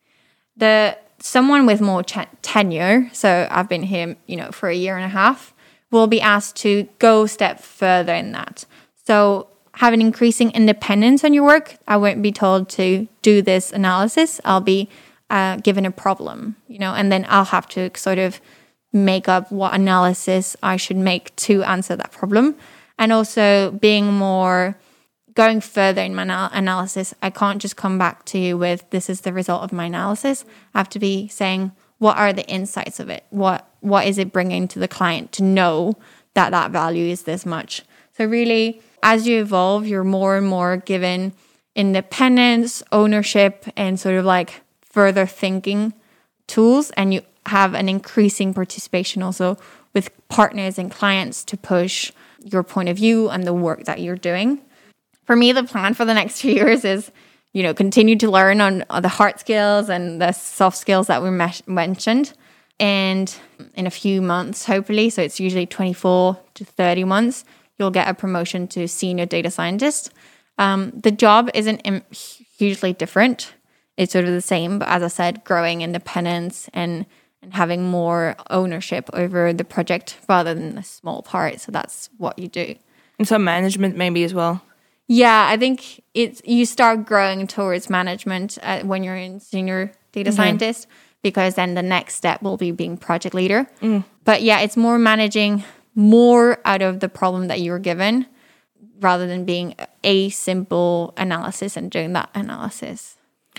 [0.56, 5.04] The someone with more tenure, so I've been here, you know, for a year and
[5.04, 5.54] a half,
[5.90, 8.64] will be asked to go a step further in that.
[9.06, 11.76] So have an increasing independence on your work.
[11.87, 14.40] I won't be told to do this analysis.
[14.44, 14.88] I'll be
[15.30, 18.40] uh, given a problem, you know, and then I'll have to sort of
[18.92, 22.56] make up what analysis I should make to answer that problem.
[22.98, 24.76] And also being more
[25.35, 29.09] going further in my anal- analysis, I can't just come back to you with this
[29.09, 30.44] is the result of my analysis.
[30.75, 33.25] I have to be saying what are the insights of it?
[33.31, 35.94] What what is it bringing to the client to know
[36.35, 37.83] that that value is this much?
[38.17, 41.33] So really, as you evolve, you're more and more given
[41.75, 45.94] independence, ownership, and sort of like further thinking
[46.46, 49.56] tools, and you have an increasing participation also
[49.94, 54.17] with partners and clients to push your point of view and the work that you're
[54.17, 54.61] doing
[55.25, 57.10] for me, the plan for the next few years is,
[57.52, 61.31] you know, continue to learn on, the hard skills and the soft skills that we
[61.31, 62.33] me- mentioned.
[62.81, 63.35] And
[63.75, 67.44] in a few months, hopefully, so it's usually 24 to 30 months,
[67.79, 70.12] you'll get a promotion to senior data scientist.
[70.58, 73.54] Um, the job isn't hugely different.
[73.96, 77.06] It's sort of the same, but as I said, growing independence and
[77.42, 81.60] and having more ownership over the project rather than a small part.
[81.60, 82.77] So that's what you do.
[83.18, 84.62] And some management maybe as well.
[85.13, 90.31] Yeah, I think it's you start growing towards management uh, when you're in senior data
[90.33, 90.87] scientist
[91.23, 93.69] because then the next step will be being project leader.
[94.25, 98.27] But yeah, it's more managing more out of the problem that you're given
[99.00, 103.19] rather than being a simple analysis and doing that analysis.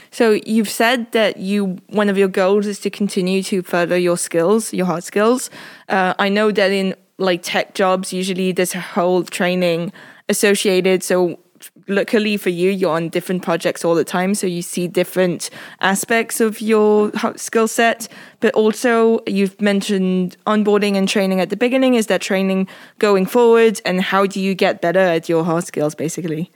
[0.10, 4.18] So you've said that you one of your goals is to continue to further your
[4.18, 5.52] skills, your hard skills.
[5.88, 9.94] Uh, I know that in like tech jobs, usually there's a whole training
[10.30, 11.04] associated.
[11.04, 11.40] So
[11.88, 15.50] luckily for you, you're on different projects all the time, so you see different
[15.82, 18.08] aspects of your skill set.
[18.40, 21.96] But also, you've mentioned onboarding and training at the beginning.
[21.96, 22.68] Is that training
[23.00, 26.52] going forward, and how do you get better at your hard skills, basically?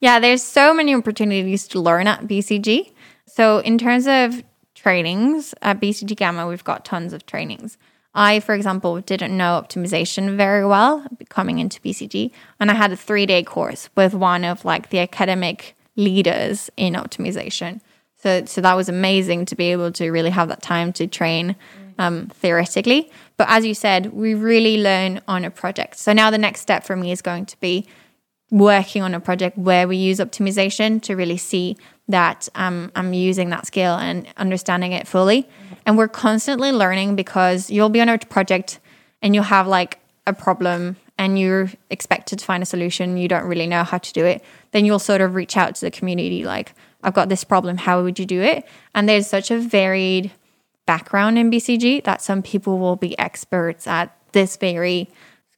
[0.00, 2.92] Yeah, there's so many opportunities to learn at BCG.
[3.26, 4.42] So in terms of
[4.74, 7.76] trainings at BCG Gamma, we've got tons of trainings.
[8.14, 12.96] I, for example, didn't know optimization very well coming into BCG, and I had a
[12.96, 17.80] three day course with one of like the academic leaders in optimization.
[18.16, 21.56] So, so that was amazing to be able to really have that time to train
[21.98, 23.10] um, theoretically.
[23.36, 25.96] But as you said, we really learn on a project.
[25.96, 27.86] So now the next step for me is going to be
[28.50, 31.76] working on a project where we use optimization to really see
[32.08, 35.48] that um, I'm using that skill and understanding it fully.
[35.90, 38.78] And we're constantly learning because you'll be on a project
[39.22, 43.42] and you'll have like a problem and you're expected to find a solution, you don't
[43.42, 44.44] really know how to do it.
[44.70, 48.04] Then you'll sort of reach out to the community like, I've got this problem, how
[48.04, 48.68] would you do it?
[48.94, 50.30] And there's such a varied
[50.86, 55.10] background in BCG that some people will be experts at this very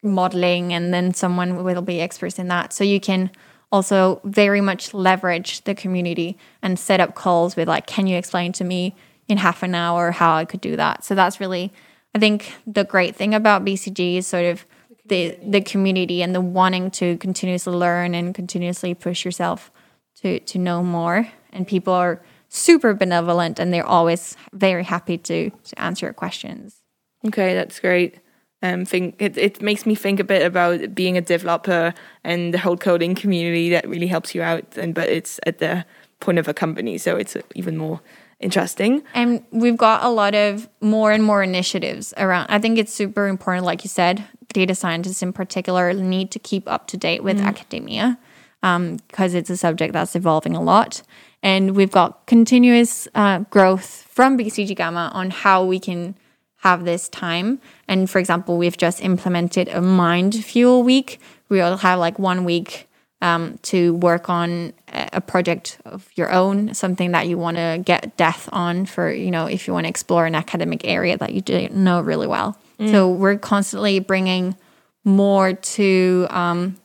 [0.03, 3.31] modeling and then someone will be experts in that so you can
[3.71, 8.51] also very much leverage the community and set up calls with like can you explain
[8.51, 8.97] to me
[9.29, 11.73] in half an hour how i could do that so that's really
[12.15, 14.67] i think the great thing about bcg is sort of
[15.07, 19.71] the the community and the wanting to continuously learn and continuously push yourself
[20.15, 25.51] to to know more and people are super benevolent and they're always very happy to
[25.65, 26.83] to answer your questions
[27.27, 28.19] Okay, that's great.
[28.63, 32.59] Um, think it, it makes me think a bit about being a developer and the
[32.59, 34.77] whole coding community that really helps you out.
[34.77, 35.85] And but it's at the
[36.21, 38.01] point of a company, so it's even more
[38.43, 39.03] interesting.
[39.15, 42.49] And we've got a lot of more and more initiatives around.
[42.51, 46.69] I think it's super important, like you said, data scientists in particular need to keep
[46.69, 48.19] up to date with academia
[48.61, 51.03] because it's a subject that's evolving a lot.
[51.43, 56.15] And we've got continuous uh, growth from BCG Gamma on how we can
[56.59, 57.61] have this time.
[57.89, 61.21] And for example, we've just implemented a mind fuel week.
[61.49, 62.89] We'll have like one week
[63.23, 68.17] um, to work on a project of your own, something that you want to get
[68.17, 71.41] depth on for, you know, if you want to explore an academic area that you
[71.41, 72.59] don't know really well.
[72.91, 74.57] So we're constantly bringing
[75.05, 76.77] more to um,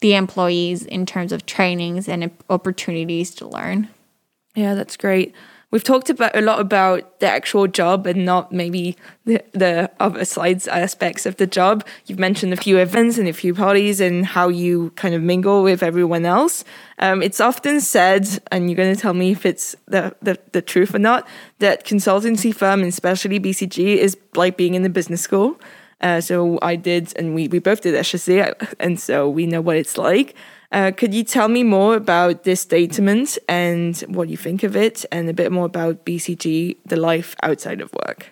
[0.00, 3.88] the employees in terms of trainings and opportunities to learn.
[4.54, 5.34] Yeah, that's great.
[5.72, 10.24] We've talked about a lot about the actual job and not maybe the, the other
[10.24, 11.84] sides aspects of the job.
[12.06, 15.64] You've mentioned a few events and a few parties and how you kind of mingle
[15.64, 16.64] with everyone else.
[17.00, 20.62] Um, it's often said, and you're going to tell me if it's the, the, the
[20.62, 21.26] truth or not,
[21.58, 25.60] that consultancy firm, and especially BCG, is like being in the business school.
[26.00, 29.76] Uh, so I did, and we, we both did HEC, and so we know what
[29.76, 30.36] it's like.
[30.72, 35.04] Uh, could you tell me more about this statement and what you think of it,
[35.12, 38.30] and a bit more about BCG, the life outside of work?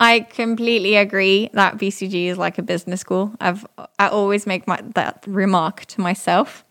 [0.00, 3.34] I completely agree that BCG is like a business school.
[3.40, 3.64] I've
[3.98, 6.64] I always make my, that remark to myself.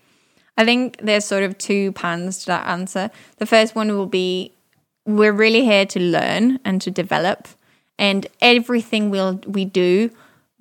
[0.58, 3.10] I think there's sort of two pans to that answer.
[3.38, 4.54] The first one will be
[5.06, 7.48] we're really here to learn and to develop,
[7.98, 10.12] and everything we'll we do,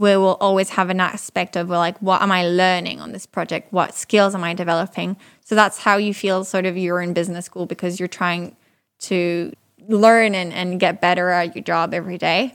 [0.02, 3.72] we will always have an aspect of like what am I learning on this project?
[3.72, 5.16] What skills am I developing?
[5.44, 8.56] So that's how you feel sort of you're in business school because you're trying
[9.02, 9.52] to
[9.88, 12.52] learn and, and get better at your job every day.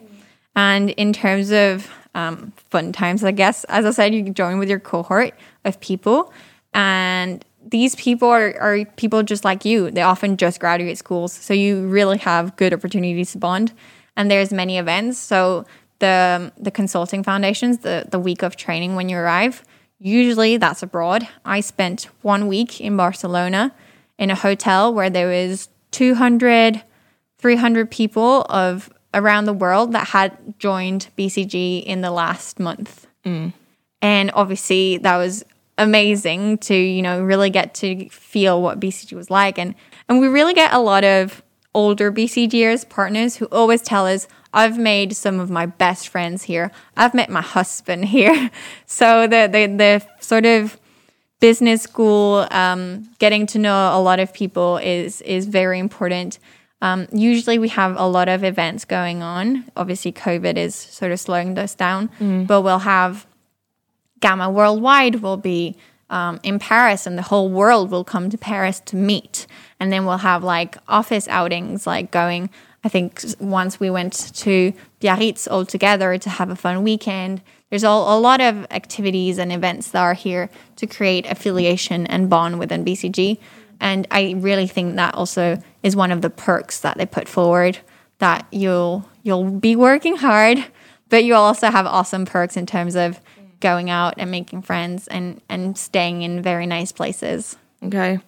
[0.58, 4.68] And in terms of um, fun times, I guess, as I said, you join with
[4.68, 5.34] your cohort
[5.64, 6.34] of people.
[6.74, 9.90] And these people are, are people just like you.
[9.90, 11.32] They often just graduate schools.
[11.32, 13.72] So you really have good opportunities to bond.
[14.18, 15.18] And there's many events.
[15.18, 15.66] So
[16.00, 19.64] the the consulting foundations, the, the week of training when you arrive,
[20.00, 21.28] usually that's abroad.
[21.46, 23.74] I spent one week in Barcelona
[24.18, 26.84] in a hotel where there was 200
[27.40, 33.08] 300 people of around the world that had joined BCG in the last month.
[33.26, 33.54] Mm.
[34.02, 35.44] And obviously, that was
[35.78, 39.58] amazing to, you know, really get to feel what BCG was like.
[39.60, 39.76] And,
[40.10, 41.44] and we really get a lot of
[41.74, 46.72] older BCGers partners who always tell us, I've made some of my best friends here.
[46.96, 48.50] I've met my husband here.
[48.90, 50.80] So the, the, the sort of
[51.40, 56.40] business school, um, getting to know a lot of people is, is very important.
[56.82, 59.66] Um, usually we have a lot of events going on.
[59.76, 62.46] Obviously, COVID is sort of slowing us down, mm.
[62.46, 63.26] but we'll have
[64.20, 65.76] Gamma Worldwide will be
[66.10, 69.48] um, in Paris, and the whole world will come to Paris to meet.
[69.80, 72.50] And then we'll have like office outings, like going.
[72.88, 74.72] I think once we went to
[75.02, 77.42] Biarritz all together to have a fun weekend.
[77.70, 82.30] There's all, a lot of activities and events that are here to create affiliation and
[82.30, 83.40] bond within BCG.
[83.82, 87.80] And I really think that also is one of the perks that they put forward
[88.20, 90.64] that you'll you'll be working hard,
[91.10, 93.20] but you'll also have awesome perks in terms of
[93.60, 97.58] going out and making friends and and staying in very nice places.
[97.84, 98.20] Okay.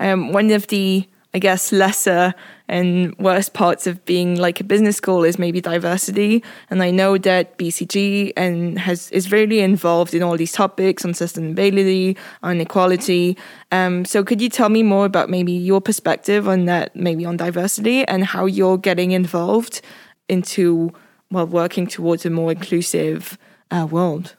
[0.00, 1.06] Um, one of the
[1.36, 2.34] I guess lesser
[2.66, 6.42] and worst parts of being like a business school is maybe diversity.
[6.70, 11.12] And I know that BCG and has is really involved in all these topics on
[11.12, 13.36] sustainability, on equality.
[13.70, 17.36] Um, so could you tell me more about maybe your perspective on that, maybe on
[17.36, 19.82] diversity and how you're getting involved
[20.30, 20.90] into
[21.30, 23.36] well working towards a more inclusive
[23.70, 24.36] uh, world?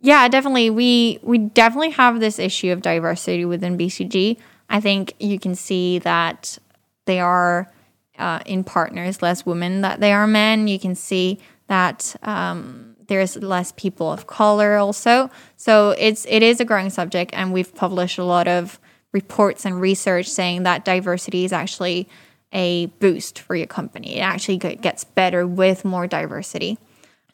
[0.00, 0.70] Yeah, definitely.
[0.70, 4.36] We we definitely have this issue of diversity within BCG.
[4.68, 6.58] I think you can see that
[7.04, 7.72] they are
[8.18, 10.68] uh, in partners less women that they are men.
[10.68, 11.38] You can see
[11.68, 15.30] that um, there's less people of color also.
[15.56, 18.80] So it's it is a growing subject, and we've published a lot of
[19.12, 22.08] reports and research saying that diversity is actually
[22.52, 24.16] a boost for your company.
[24.16, 26.78] It actually gets better with more diversity.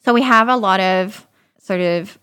[0.03, 1.27] So we have a lot of
[1.59, 2.19] sort of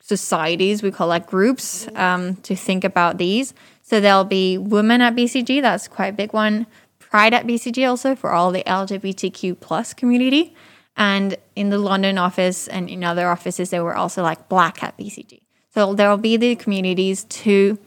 [0.00, 3.54] societies, we call like groups, um, to think about these.
[3.86, 6.66] So there'll be women at BCG, that's quite a big one.
[6.98, 10.56] Pride at BCG also for all the LGBTQ plus community.
[10.96, 14.98] And in the London office and in other offices, there were also like black at
[14.98, 15.40] BCG.
[15.72, 17.78] So there will be the communities to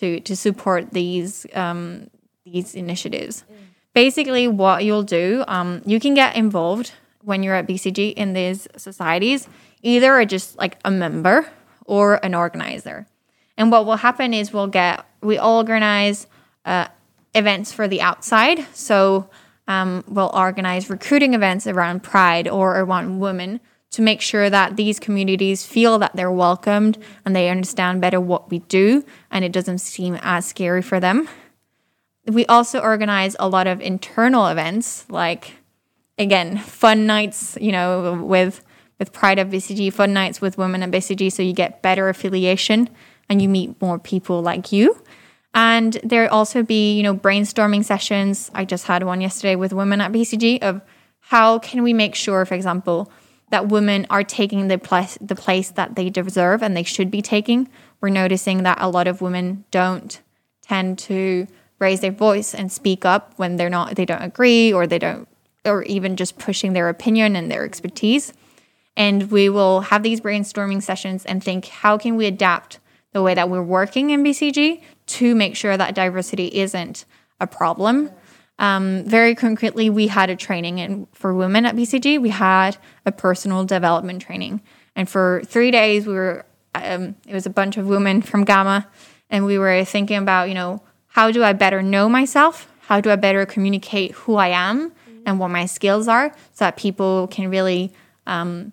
[0.00, 2.10] to to support these um,
[2.44, 3.44] these initiatives.
[3.44, 3.56] Mm.
[3.94, 6.92] Basically, what you'll do, um, you can get involved
[7.22, 9.48] when you're at BCG in these societies,
[9.82, 11.46] either just like a member
[11.84, 13.06] or an organizer.
[13.56, 16.26] And what will happen is we'll get, we organize
[16.64, 16.88] uh,
[17.34, 18.66] events for the outside.
[18.74, 19.30] So
[19.68, 25.00] um, we'll organize recruiting events around Pride or around women to make sure that these
[25.00, 29.78] communities feel that they're welcomed and they understand better what we do and it doesn't
[29.78, 31.28] seem as scary for them.
[32.26, 35.52] We also organize a lot of internal events like
[36.18, 38.64] again fun nights you know with
[38.98, 42.88] with Pride of BCG, fun nights with women at BCG, so you get better affiliation
[43.28, 45.00] and you meet more people like you.
[45.54, 48.50] And there also be, you know, brainstorming sessions.
[48.54, 50.82] I just had one yesterday with women at BCG of
[51.20, 53.10] how can we make sure, for example,
[53.50, 57.22] that women are taking the place the place that they deserve and they should be
[57.22, 57.68] taking.
[58.00, 60.20] We're noticing that a lot of women don't
[60.60, 61.46] tend to
[61.78, 65.28] raise their voice and speak up when they're not they don't agree or they don't
[65.64, 68.32] or even just pushing their opinion and their expertise
[68.96, 72.78] and we will have these brainstorming sessions and think how can we adapt
[73.16, 77.06] the way that we're working in BCG to make sure that diversity isn't
[77.40, 78.10] a problem.
[78.58, 82.20] Um, very concretely, we had a training and for women at BCG.
[82.20, 84.60] We had a personal development training,
[84.94, 86.44] and for three days, we were.
[86.74, 88.86] Um, it was a bunch of women from Gamma,
[89.30, 92.70] and we were thinking about, you know, how do I better know myself?
[92.80, 94.92] How do I better communicate who I am
[95.24, 97.94] and what my skills are, so that people can really
[98.26, 98.72] um,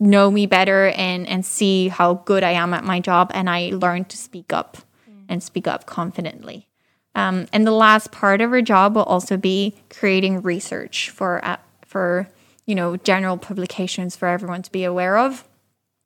[0.00, 3.70] know me better and and see how good I am at my job and I
[3.72, 4.78] learn to speak up
[5.08, 5.24] mm.
[5.28, 6.66] and speak up confidently.
[7.14, 11.58] Um, and the last part of our job will also be creating research for uh,
[11.84, 12.28] for
[12.66, 15.46] you know general publications for everyone to be aware of.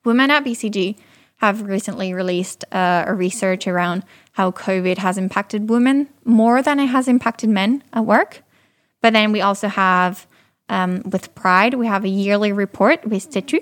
[0.03, 0.97] Women at BCG
[1.37, 6.87] have recently released uh, a research around how COVID has impacted women more than it
[6.87, 8.41] has impacted men at work.
[9.01, 10.27] But then we also have
[10.69, 13.59] um, with Pride, we have a yearly report with Situ,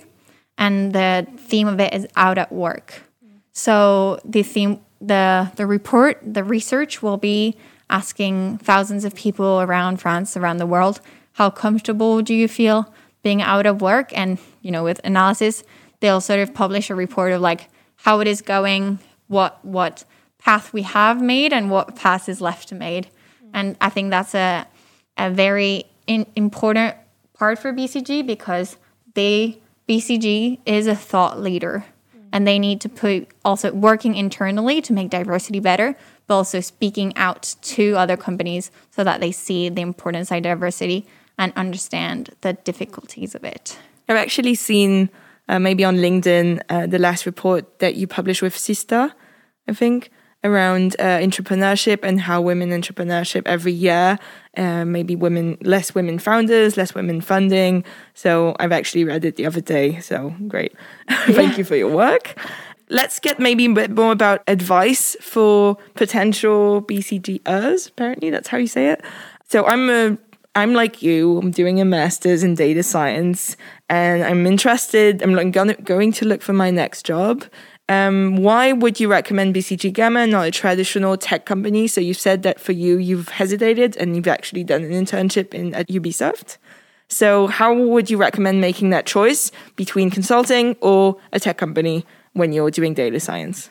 [0.57, 3.03] and the theme of it is out at work.
[3.51, 7.55] So the theme, the the report, the research will be
[7.89, 10.99] asking thousands of people around France, around the world,
[11.33, 14.15] how comfortable do you feel being out of work?
[14.17, 15.63] And you know, with analysis,
[15.99, 20.03] they'll sort of publish a report of like how it is going, what what
[20.39, 23.07] path we have made, and what path is left to made.
[23.53, 24.67] And I think that's a
[25.17, 26.95] a very in, important
[27.33, 28.77] part for BCG because
[29.13, 31.85] they BCG is a thought leader
[32.31, 37.15] and they need to put also working internally to make diversity better, but also speaking
[37.15, 41.05] out to other companies so that they see the importance of diversity
[41.37, 43.77] and understand the difficulties of it.
[44.09, 45.09] I've actually seen
[45.47, 49.11] uh, maybe on LinkedIn uh, the last report that you published with Sista,
[49.67, 50.09] I think,
[50.43, 54.19] around uh, entrepreneurship and how women entrepreneurship every year,
[54.57, 57.83] uh, maybe women, less women founders, less women funding.
[58.13, 59.99] So I've actually read it the other day.
[59.99, 60.73] So great.
[61.27, 62.37] Thank you for your work.
[62.89, 67.89] Let's get maybe a bit more about advice for potential BCGers.
[67.89, 69.01] Apparently, that's how you say it.
[69.47, 70.17] So I'm a
[70.55, 71.39] I'm like you.
[71.39, 73.57] I'm doing a master's in data science,
[73.89, 75.23] and I'm interested.
[75.23, 77.45] I'm going to look for my next job.
[77.89, 81.87] Um, why would you recommend BCG Gamma, not a traditional tech company?
[81.87, 85.73] So you've said that for you, you've hesitated and you've actually done an internship in
[85.73, 86.57] at Ubisoft.
[87.09, 92.53] So how would you recommend making that choice between consulting or a tech company when
[92.53, 93.69] you're doing data science?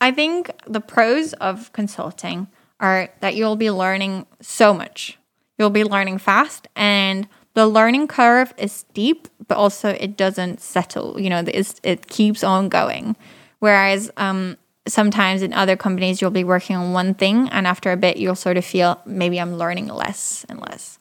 [0.00, 5.18] I think the pros of consulting are that you'll be learning so much.
[5.58, 11.18] You'll be learning fast and the learning curve is steep, but also it doesn't settle.
[11.20, 13.16] You know, it keeps on going.
[13.60, 14.56] Whereas um,
[14.86, 18.34] sometimes in other companies, you'll be working on one thing, and after a bit, you'll
[18.34, 20.98] sort of feel maybe I'm learning less and less.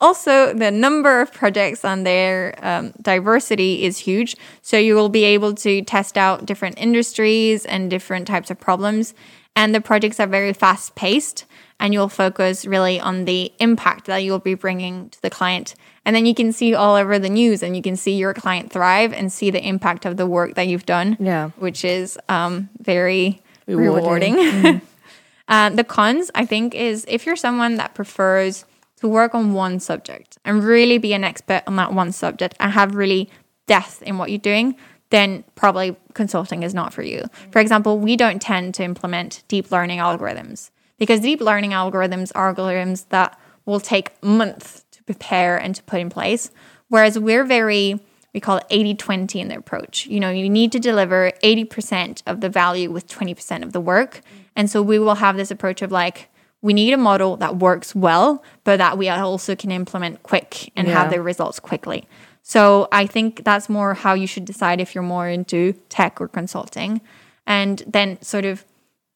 [0.00, 4.36] Also, the number of projects and their um, diversity is huge.
[4.60, 9.14] So you will be able to test out different industries and different types of problems.
[9.56, 11.46] And the projects are very fast paced,
[11.80, 16.14] and you'll focus really on the impact that you'll be bringing to the client and
[16.14, 19.12] then you can see all over the news and you can see your client thrive
[19.12, 21.16] and see the impact of the work that you've done.
[21.18, 21.50] Yeah.
[21.56, 24.34] Which is um, very rewarding.
[24.34, 24.36] rewarding.
[24.36, 24.82] Mm.
[25.48, 28.66] uh, the cons, I think, is if you're someone that prefers
[28.96, 32.72] to work on one subject and really be an expert on that one subject and
[32.72, 33.30] have really
[33.66, 34.76] depth in what you're doing,
[35.08, 37.24] then probably consulting is not for you.
[37.50, 42.54] For example, we don't tend to implement deep learning algorithms because deep learning algorithms are
[42.54, 46.50] algorithms that will take months to prepare and to put in place.
[46.88, 48.00] Whereas we're very,
[48.32, 50.06] we call it 80 20 in the approach.
[50.06, 54.20] You know, you need to deliver 80% of the value with 20% of the work.
[54.54, 56.28] And so we will have this approach of like,
[56.62, 60.88] we need a model that works well, but that we also can implement quick and
[60.88, 60.94] yeah.
[60.94, 62.06] have the results quickly.
[62.42, 66.28] So I think that's more how you should decide if you're more into tech or
[66.28, 67.00] consulting.
[67.46, 68.64] And then sort of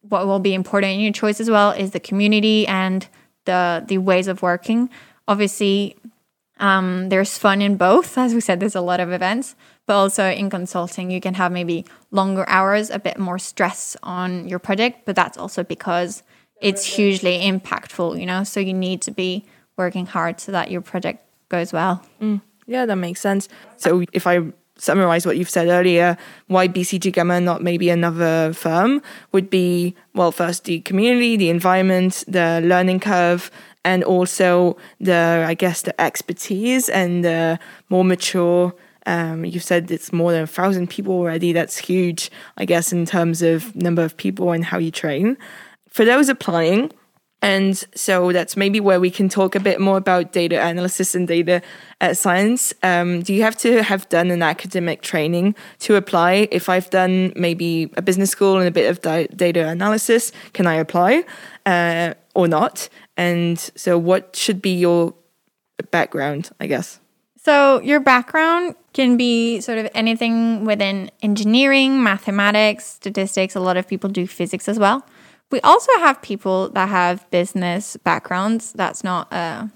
[0.02, 3.08] what will be important in your choice as well is the community and
[3.44, 4.90] the the ways of working.
[5.26, 5.96] Obviously
[6.60, 8.18] um, there's fun in both.
[8.26, 9.54] As we said there's a lot of events
[9.86, 14.46] but also in consulting you can have maybe longer hours a bit more stress on
[14.46, 16.22] your project but that's also because
[16.60, 18.44] it's hugely impactful you know?
[18.44, 19.44] So you need to be
[19.76, 22.02] working hard so that your project goes well.
[22.20, 22.42] Mm.
[22.66, 23.48] yeah that makes sense.
[23.76, 26.16] So if i summarize what you've said earlier,
[26.46, 29.02] why BCG Gamma, not maybe another firm,
[29.32, 33.50] would be well, first the community, the environment, the learning curve,
[33.84, 37.58] and also the I guess the expertise and the
[37.88, 38.74] more mature.
[39.06, 41.52] Um, you said it's more than a thousand people already.
[41.52, 45.38] That's huge, I guess, in terms of number of people and how you train.
[45.88, 46.92] For those applying,
[47.40, 51.28] and so that's maybe where we can talk a bit more about data analysis and
[51.28, 51.62] data
[52.00, 52.74] uh, science.
[52.82, 56.48] Um, do you have to have done an academic training to apply?
[56.50, 60.66] If I've done maybe a business school and a bit of di- data analysis, can
[60.66, 61.24] I apply
[61.64, 62.88] uh, or not?
[63.16, 65.14] And so, what should be your
[65.92, 66.98] background, I guess?
[67.36, 73.54] So, your background can be sort of anything within engineering, mathematics, statistics.
[73.54, 75.06] A lot of people do physics as well.
[75.50, 78.72] We also have people that have business backgrounds.
[78.72, 79.70] That's not a,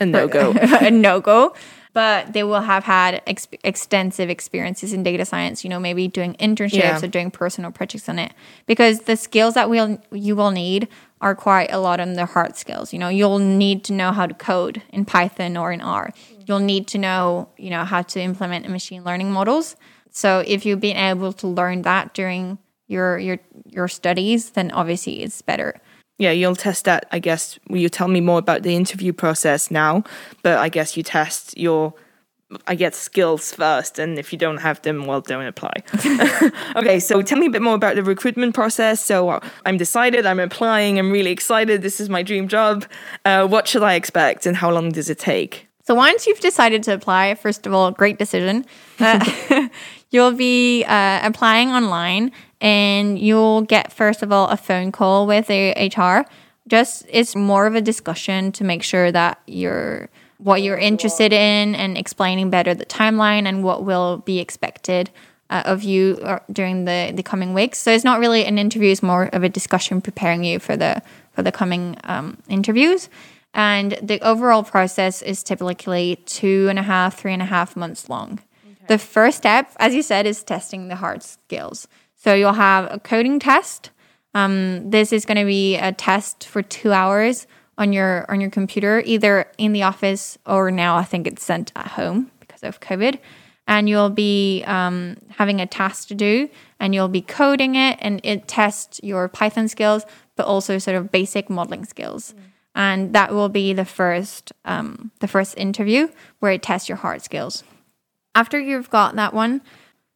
[0.00, 0.52] a no go.
[0.56, 1.54] a no go
[1.98, 6.34] but they will have had ex- extensive experiences in data science you know maybe doing
[6.34, 7.02] internships yeah.
[7.02, 8.32] or doing personal projects on it
[8.66, 10.86] because the skills that we'll you will need
[11.20, 14.26] are quite a lot on the hard skills you know you'll need to know how
[14.26, 16.12] to code in python or in r
[16.46, 19.74] you'll need to know you know how to implement machine learning models
[20.10, 25.22] so if you've been able to learn that during your your your studies then obviously
[25.22, 25.80] it's better
[26.18, 27.06] yeah, you'll test that.
[27.12, 30.02] I guess you tell me more about the interview process now,
[30.42, 31.94] but I guess you test your,
[32.66, 35.74] I guess, skills first, and if you don't have them, well, don't apply.
[36.76, 39.04] okay, so tell me a bit more about the recruitment process.
[39.04, 41.82] So uh, I'm decided, I'm applying, I'm really excited.
[41.82, 42.84] This is my dream job.
[43.24, 45.68] Uh, what should I expect, and how long does it take?
[45.84, 48.66] So once you've decided to apply, first of all, great decision.
[48.98, 49.68] Uh,
[50.10, 55.48] you'll be uh, applying online and you'll get first of all a phone call with
[55.50, 56.28] a HR.
[56.68, 61.74] Just it's more of a discussion to make sure that you're what you're interested in
[61.74, 65.10] and explaining better the timeline and what will be expected
[65.50, 67.78] uh, of you uh, during the, the coming weeks.
[67.78, 71.02] So it's not really an interview; it's more of a discussion preparing you for the
[71.32, 73.08] for the coming um, interviews.
[73.54, 78.08] And the overall process is typically two and a half, three and a half months
[78.08, 78.40] long.
[78.88, 81.88] The first step, as you said, is testing the hard skills.
[82.18, 83.90] So you'll have a coding test.
[84.34, 87.46] Um, this is going to be a test for two hours
[87.78, 91.72] on your on your computer, either in the office or now I think it's sent
[91.74, 93.18] at home because of COVID
[93.68, 96.48] and you'll be um, having a task to do
[96.80, 100.04] and you'll be coding it and it tests your python skills
[100.34, 102.42] but also sort of basic modeling skills mm.
[102.74, 106.08] and that will be the first um, the first interview
[106.40, 107.62] where it tests your hard skills
[108.34, 109.60] after you've got that one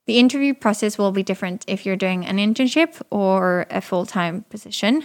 [0.06, 5.04] the interview process will be different if you're doing an internship or a full-time position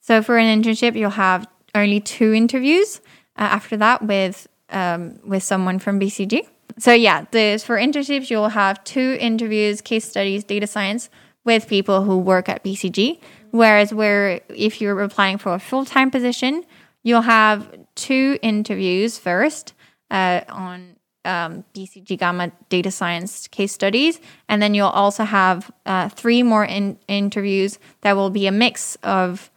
[0.00, 3.00] so for an internship you'll have only two interviews
[3.36, 6.46] uh, after that with um, with someone from bcg
[6.80, 11.10] so yeah, this for internships you'll have two interviews, case studies, data science
[11.44, 13.20] with people who work at BCG.
[13.50, 16.64] Whereas where if you're applying for a full time position,
[17.02, 19.74] you'll have two interviews first
[20.10, 26.08] uh, on um, BCG Gamma data science case studies, and then you'll also have uh,
[26.08, 29.50] three more in- interviews that will be a mix of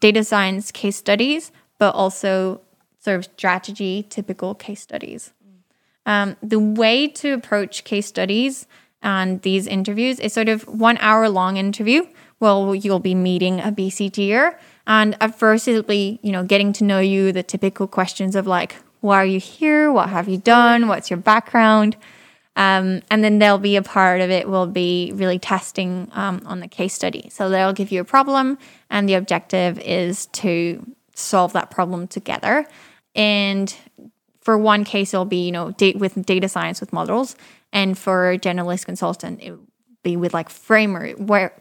[0.00, 2.60] data science case studies, but also
[2.98, 5.32] sort of strategy typical case studies.
[6.06, 8.66] Um, the way to approach case studies
[9.02, 12.06] and these interviews is sort of one hour long interview.
[12.40, 14.56] Well, you'll be meeting a BCGer,
[14.86, 18.46] and at first it'll be you know getting to know you, the typical questions of
[18.46, 19.92] like, why are you here?
[19.92, 20.88] What have you done?
[20.88, 21.96] What's your background?
[22.56, 26.58] Um, and then there'll be a part of it will be really testing um, on
[26.58, 27.28] the case study.
[27.30, 28.58] So they'll give you a problem,
[28.90, 30.84] and the objective is to
[31.14, 32.66] solve that problem together.
[33.14, 33.74] And
[34.40, 37.36] for one case, it'll be, you know, date with data science with models.
[37.72, 39.66] And for generalist consultant, it will
[40.02, 41.52] be with like framework where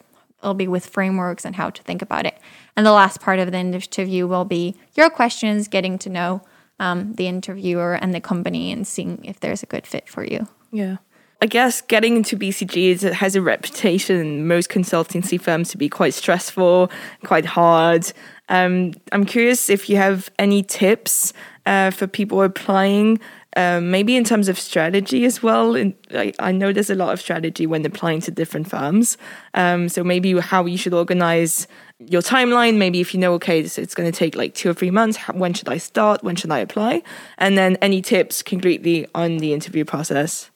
[0.42, 2.38] it'll be with frameworks and how to think about it.
[2.76, 6.42] And the last part of the interview will be your questions, getting to know
[6.80, 10.48] um, the interviewer and the company and seeing if there's a good fit for you.
[10.72, 10.98] Yeah.
[11.40, 16.16] I guess getting into BCG has a reputation in most consultancy firms to be quite
[16.16, 16.90] stressful,
[17.24, 18.12] quite hard.
[18.50, 21.34] Um, I'm curious if you have any tips
[21.68, 23.20] uh, for people applying,
[23.56, 25.78] um, maybe in terms of strategy as well.
[26.12, 29.18] I, I, know there's a lot of strategy when applying to different firms.
[29.54, 31.68] Um, so maybe how you should organize
[32.00, 32.78] your timeline.
[32.78, 35.18] Maybe if you know, okay, this, it's going to take like two or three months.
[35.34, 36.24] When should I start?
[36.24, 37.02] When should I apply?
[37.38, 40.50] And then any tips concretely on the interview process.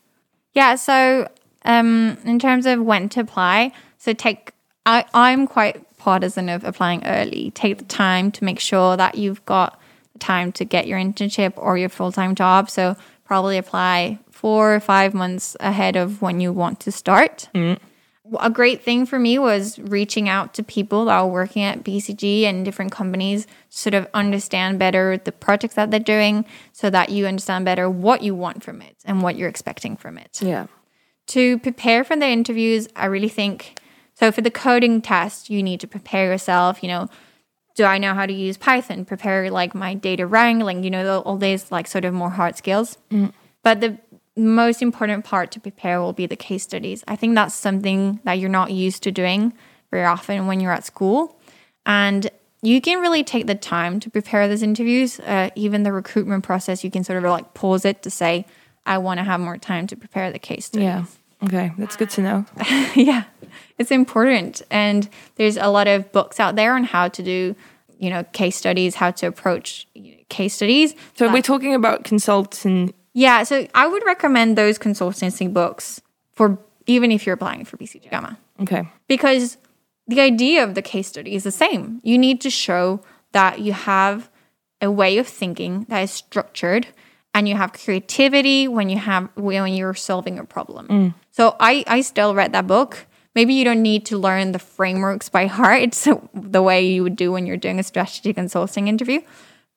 [0.53, 0.75] Yeah.
[0.75, 1.27] So
[1.65, 4.51] um, in terms of when to apply, so take
[4.85, 7.51] I, I'm quite partisan of applying early.
[7.51, 9.79] Take the time to make sure that you've got
[10.13, 12.69] the time to get your internship or your full time job.
[12.69, 17.47] So probably apply four or five months ahead of when you want to start.
[17.53, 17.77] Mm.
[18.39, 22.43] A great thing for me was reaching out to people that are working at BCG
[22.43, 27.27] and different companies, sort of understand better the projects that they're doing so that you
[27.27, 30.41] understand better what you want from it and what you're expecting from it.
[30.41, 30.67] Yeah.
[31.27, 33.79] To prepare for the interviews, I really think
[34.13, 37.09] so for the coding test, you need to prepare yourself, you know,
[37.75, 39.05] do I know how to use Python?
[39.05, 42.97] Prepare like my data wrangling, you know, all these like sort of more hard skills.
[43.09, 43.33] Mm.
[43.63, 43.97] But the
[44.35, 47.03] most important part to prepare will be the case studies.
[47.07, 49.53] I think that's something that you're not used to doing
[49.89, 51.39] very often when you're at school.
[51.85, 52.29] And
[52.61, 55.19] you can really take the time to prepare those interviews.
[55.19, 58.45] Uh, even the recruitment process, you can sort of like pause it to say,
[58.85, 60.85] I want to have more time to prepare the case studies.
[60.85, 61.05] Yeah.
[61.43, 62.45] Okay, that's good to know.
[62.95, 63.23] yeah,
[63.79, 64.61] it's important.
[64.69, 67.55] And there's a lot of books out there on how to do,
[67.97, 69.87] you know, case studies, how to approach
[70.29, 70.93] case studies.
[71.15, 72.93] So we're talking about consulting.
[73.13, 76.01] Yeah, so I would recommend those consultancy books
[76.33, 76.57] for
[76.87, 78.37] even if you're applying for BCG Gamma.
[78.61, 78.87] Okay.
[79.07, 79.57] Because
[80.07, 81.99] the idea of the case study is the same.
[82.03, 83.01] You need to show
[83.31, 84.29] that you have
[84.81, 86.87] a way of thinking that is structured
[87.33, 90.87] and you have creativity when you have when you're solving a problem.
[90.87, 91.13] Mm.
[91.31, 93.05] So I I still read that book.
[93.33, 95.81] Maybe you don't need to learn the frameworks by heart.
[95.81, 99.21] It's the way you would do when you're doing a strategy consulting interview.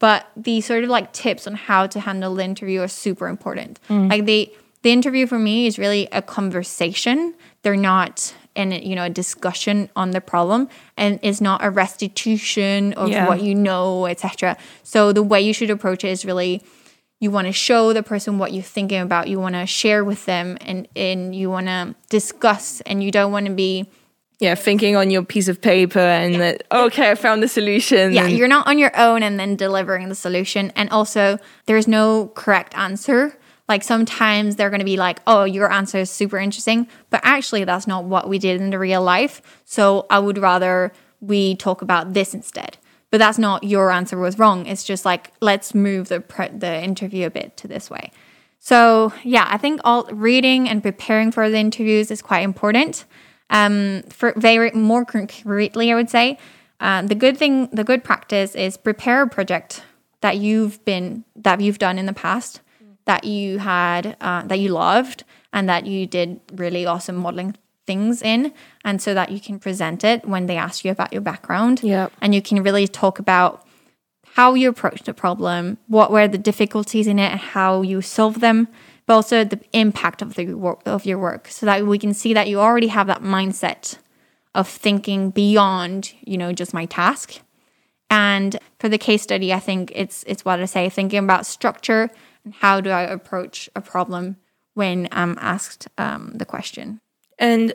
[0.04, 3.80] But the sort of like tips on how to handle the interview are super important.
[3.88, 4.10] Mm.
[4.10, 4.52] Like the
[4.82, 7.34] the interview for me is really a conversation.
[7.62, 12.92] They're not in you know a discussion on the problem and it's not a restitution
[12.92, 13.26] of yeah.
[13.26, 14.58] what you know, etc.
[14.82, 16.62] So the way you should approach it is really
[17.18, 20.26] you want to show the person what you're thinking about you want to share with
[20.26, 23.88] them and and you want to discuss and you don't want to be
[24.40, 28.12] Yeah, thinking on your piece of paper and that, okay, I found the solution.
[28.12, 30.72] Yeah, and- you're not on your own and then delivering the solution.
[30.74, 33.38] And also, there's no correct answer.
[33.68, 37.64] Like sometimes they're going to be like, oh, your answer is super interesting, but actually,
[37.64, 39.40] that's not what we did in the real life.
[39.64, 42.76] So I would rather we talk about this instead.
[43.10, 44.66] But that's not your answer was wrong.
[44.66, 48.10] It's just like, let's move the, pre- the interview a bit to this way.
[48.58, 53.04] So yeah, I think all reading and preparing for the interviews is quite important.
[53.50, 56.38] Um, for very more concretely, I would say
[56.80, 59.82] uh, the good thing, the good practice is prepare a project
[60.22, 62.60] that you've been that you've done in the past
[63.04, 67.54] that you had uh, that you loved and that you did really awesome modeling
[67.86, 68.52] things in
[68.84, 72.12] and so that you can present it when they ask you about your background Yep.
[72.22, 73.66] and you can really talk about
[74.32, 78.40] how you approached the problem, what were the difficulties in it, and how you solve
[78.40, 78.66] them,
[79.06, 80.54] but also the impact of the
[80.86, 83.98] of your work, so that we can see that you already have that mindset
[84.54, 87.40] of thinking beyond, you know, just my task.
[88.10, 92.10] And for the case study, I think it's it's what I say, thinking about structure
[92.44, 94.36] and how do I approach a problem
[94.74, 97.00] when I'm asked um, the question.
[97.38, 97.74] And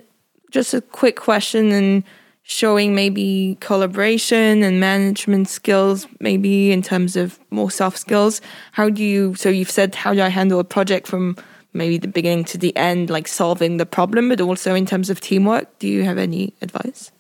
[0.52, 2.04] just a quick question and
[2.44, 8.42] showing maybe collaboration and management skills, maybe in terms of more soft skills.
[8.72, 11.38] How do you, so you've said, how do I handle a project from
[11.74, 15.22] maybe the beginning to the end, like solving the problem, but also in terms of
[15.22, 15.80] teamwork?
[15.80, 17.12] Do you have any advice?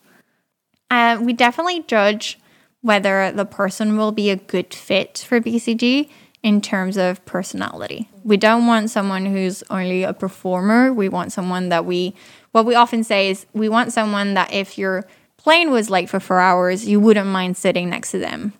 [0.89, 2.39] Uh, we definitely judge
[2.81, 6.09] whether the person will be a good fit for BCG
[6.41, 8.09] in terms of personality.
[8.23, 10.93] We don't want someone who's only a performer.
[10.93, 12.15] We want someone that we,
[12.51, 15.05] what we often say is, we want someone that if your
[15.37, 18.53] plane was late for four hours, you wouldn't mind sitting next to them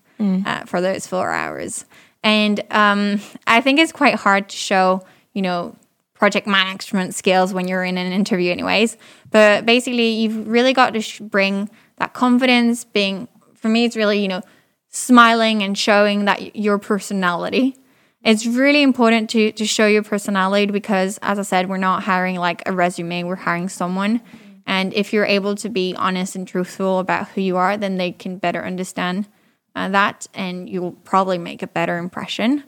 [0.46, 1.86] uh, for those four hours.
[2.24, 5.02] And um, I think it's quite hard to show,
[5.34, 5.76] you know,
[6.14, 8.98] project management skills when you're in an interview, anyways.
[9.32, 12.84] But basically, you've really got to sh- bring that confidence.
[12.84, 14.42] Being for me, it's really you know
[14.90, 17.78] smiling and showing that your personality.
[18.24, 22.36] It's really important to to show your personality because, as I said, we're not hiring
[22.36, 23.24] like a resume.
[23.24, 24.22] We're hiring someone.
[24.66, 28.12] And if you're able to be honest and truthful about who you are, then they
[28.12, 29.28] can better understand
[29.76, 32.64] uh, that, and you'll probably make a better impression.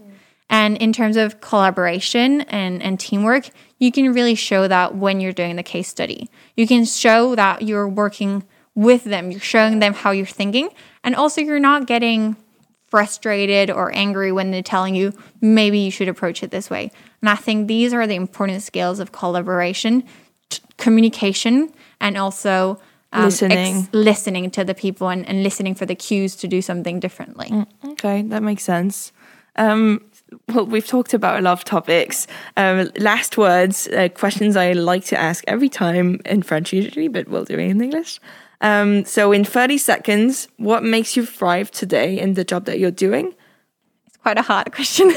[0.50, 5.32] And in terms of collaboration and, and teamwork, you can really show that when you're
[5.32, 6.30] doing the case study.
[6.58, 8.44] You can show that you're working
[8.74, 10.70] with them, you're showing them how you're thinking,
[11.04, 12.36] and also you're not getting
[12.92, 16.92] frustrated or angry when they're telling you maybe you should approach it this way.
[17.22, 20.04] And I think these are the important skills of collaboration,
[20.50, 22.80] t- communication, and also
[23.14, 23.90] um, Listening.
[23.92, 27.66] listening to the people and, and listening for the cues to do something differently.
[27.86, 29.12] Okay, that makes sense.
[29.58, 30.02] Um,
[30.48, 32.26] well, we've talked about a lot of topics.
[32.56, 37.28] Um, last words, uh, questions I like to ask every time in French usually, but
[37.28, 38.20] we'll do it in English.
[38.62, 42.92] Um, so, in 30 seconds, what makes you thrive today in the job that you're
[42.92, 43.34] doing?
[44.06, 45.12] It's quite a hard question.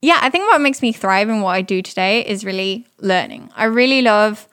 [0.00, 3.50] yeah, I think what makes me thrive in what I do today is really learning.
[3.54, 4.48] I really love,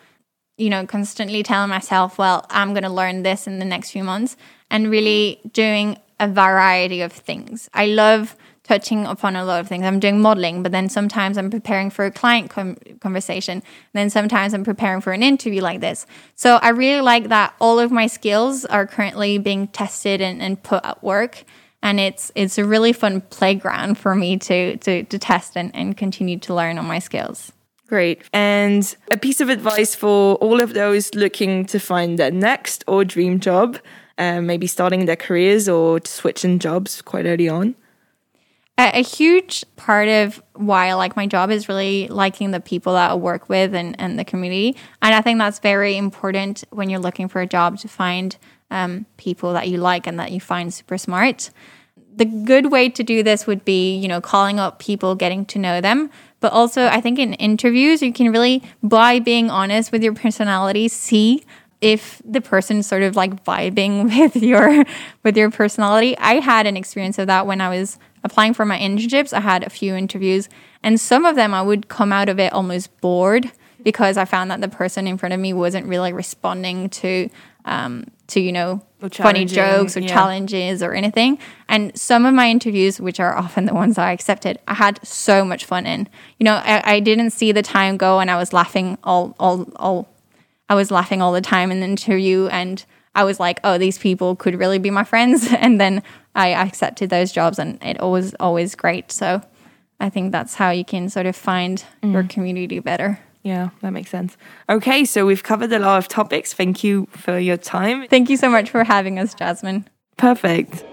[0.58, 4.04] you know, constantly telling myself, well, I'm going to learn this in the next few
[4.04, 4.36] months
[4.70, 7.70] and really doing a variety of things.
[7.74, 8.36] I love
[8.70, 9.84] touching upon a lot of things.
[9.84, 13.56] I'm doing modeling, but then sometimes I'm preparing for a client com- conversation.
[13.58, 16.06] And then sometimes I'm preparing for an interview like this.
[16.36, 20.62] So I really like that all of my skills are currently being tested and, and
[20.62, 21.46] put at work.
[21.82, 25.98] And it's it's a really fun playground for me to to, to test and, and
[25.98, 27.52] continue to learn on my skills.
[27.88, 28.22] Great.
[28.34, 33.04] And a piece of advice for all of those looking to find their next or
[33.04, 33.80] dream job,
[34.20, 37.74] um, maybe starting their careers or switching jobs quite early on.
[38.80, 43.12] A, huge part of why I like my job is really liking the people that
[43.12, 44.76] I work with and, and the community.
[45.02, 48.38] And I think that's very important when you're looking for a job to find
[48.72, 51.50] um, people that you like and that you find super smart.
[52.16, 55.60] The good way to do this would be, you know, calling up people, getting to
[55.60, 56.10] know them.
[56.40, 60.88] But also, I think in interviews, you can really, by being honest with your personality,
[60.88, 61.44] see
[61.82, 64.86] if the person's sort of like vibing with your
[65.24, 66.18] with your personality.
[66.18, 69.34] I had an experience of that when I was applying for my internships.
[69.34, 70.50] I had a few interviews,
[70.84, 73.52] and some of them I would come out of it almost bored
[73.84, 77.30] because I found that the person in front of me wasn't really responding to
[77.66, 80.08] um, to you know funny jokes or yeah.
[80.08, 81.40] challenges or anything.
[81.68, 85.46] And some of my interviews, which are often the ones I accepted, I had so
[85.46, 86.08] much fun in.
[86.38, 89.70] You know, I, I didn't see the time go, and I was laughing all all
[89.76, 90.10] all
[90.68, 92.86] I was laughing all the time in the interview and
[93.16, 95.52] I was like, oh, these people could really be my friends.
[95.60, 96.04] And then
[96.36, 99.12] I accepted those jobs and it was always great.
[99.12, 99.42] So
[100.00, 102.14] I think that's how you can sort of find mm.
[102.14, 103.20] your community better.
[103.44, 104.38] Yeah, that makes sense.
[104.70, 106.54] Okay, so we've covered a lot of topics.
[106.54, 108.08] Thank you for your time.
[108.10, 109.86] Thank you so much for having us, Jasmine.
[110.18, 110.84] Perfect.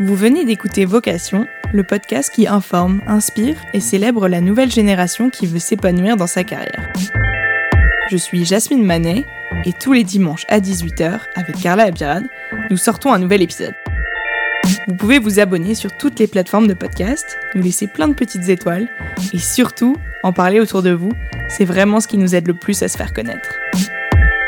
[0.00, 5.46] Vous venez d'écouter Vocation, le podcast qui informe, inspire et célèbre la nouvelle génération qui
[5.46, 6.92] veut s'épanouir dans sa carrière.
[8.10, 9.24] Je suis Jasmine Manet
[9.64, 12.24] et tous les dimanches à 18h, avec Carla Abirad,
[12.70, 13.74] nous sortons un nouvel épisode.
[14.88, 18.48] Vous pouvez vous abonner sur toutes les plateformes de podcast, nous laisser plein de petites
[18.48, 18.88] étoiles
[19.32, 21.12] et surtout en parler autour de vous.
[21.48, 23.54] C'est vraiment ce qui nous aide le plus à se faire connaître.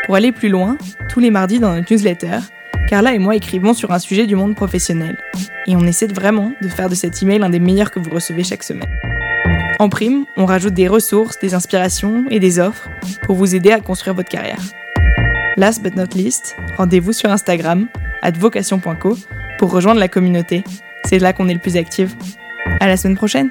[0.04, 0.76] Pour aller plus loin,
[1.08, 2.38] tous les mardis dans notre newsletter,
[2.88, 5.16] Carla et moi écrivons sur un sujet du monde professionnel.
[5.66, 8.44] Et on essaie vraiment de faire de cet email un des meilleurs que vous recevez
[8.44, 8.90] chaque semaine.
[9.78, 12.88] En prime, on rajoute des ressources, des inspirations et des offres
[13.22, 14.60] pour vous aider à construire votre carrière.
[15.56, 17.88] Last but not least, rendez-vous sur Instagram,
[18.22, 19.16] advocation.co,
[19.58, 20.64] pour rejoindre la communauté.
[21.04, 22.16] C'est là qu'on est le plus actif.
[22.80, 23.50] À la semaine prochaine!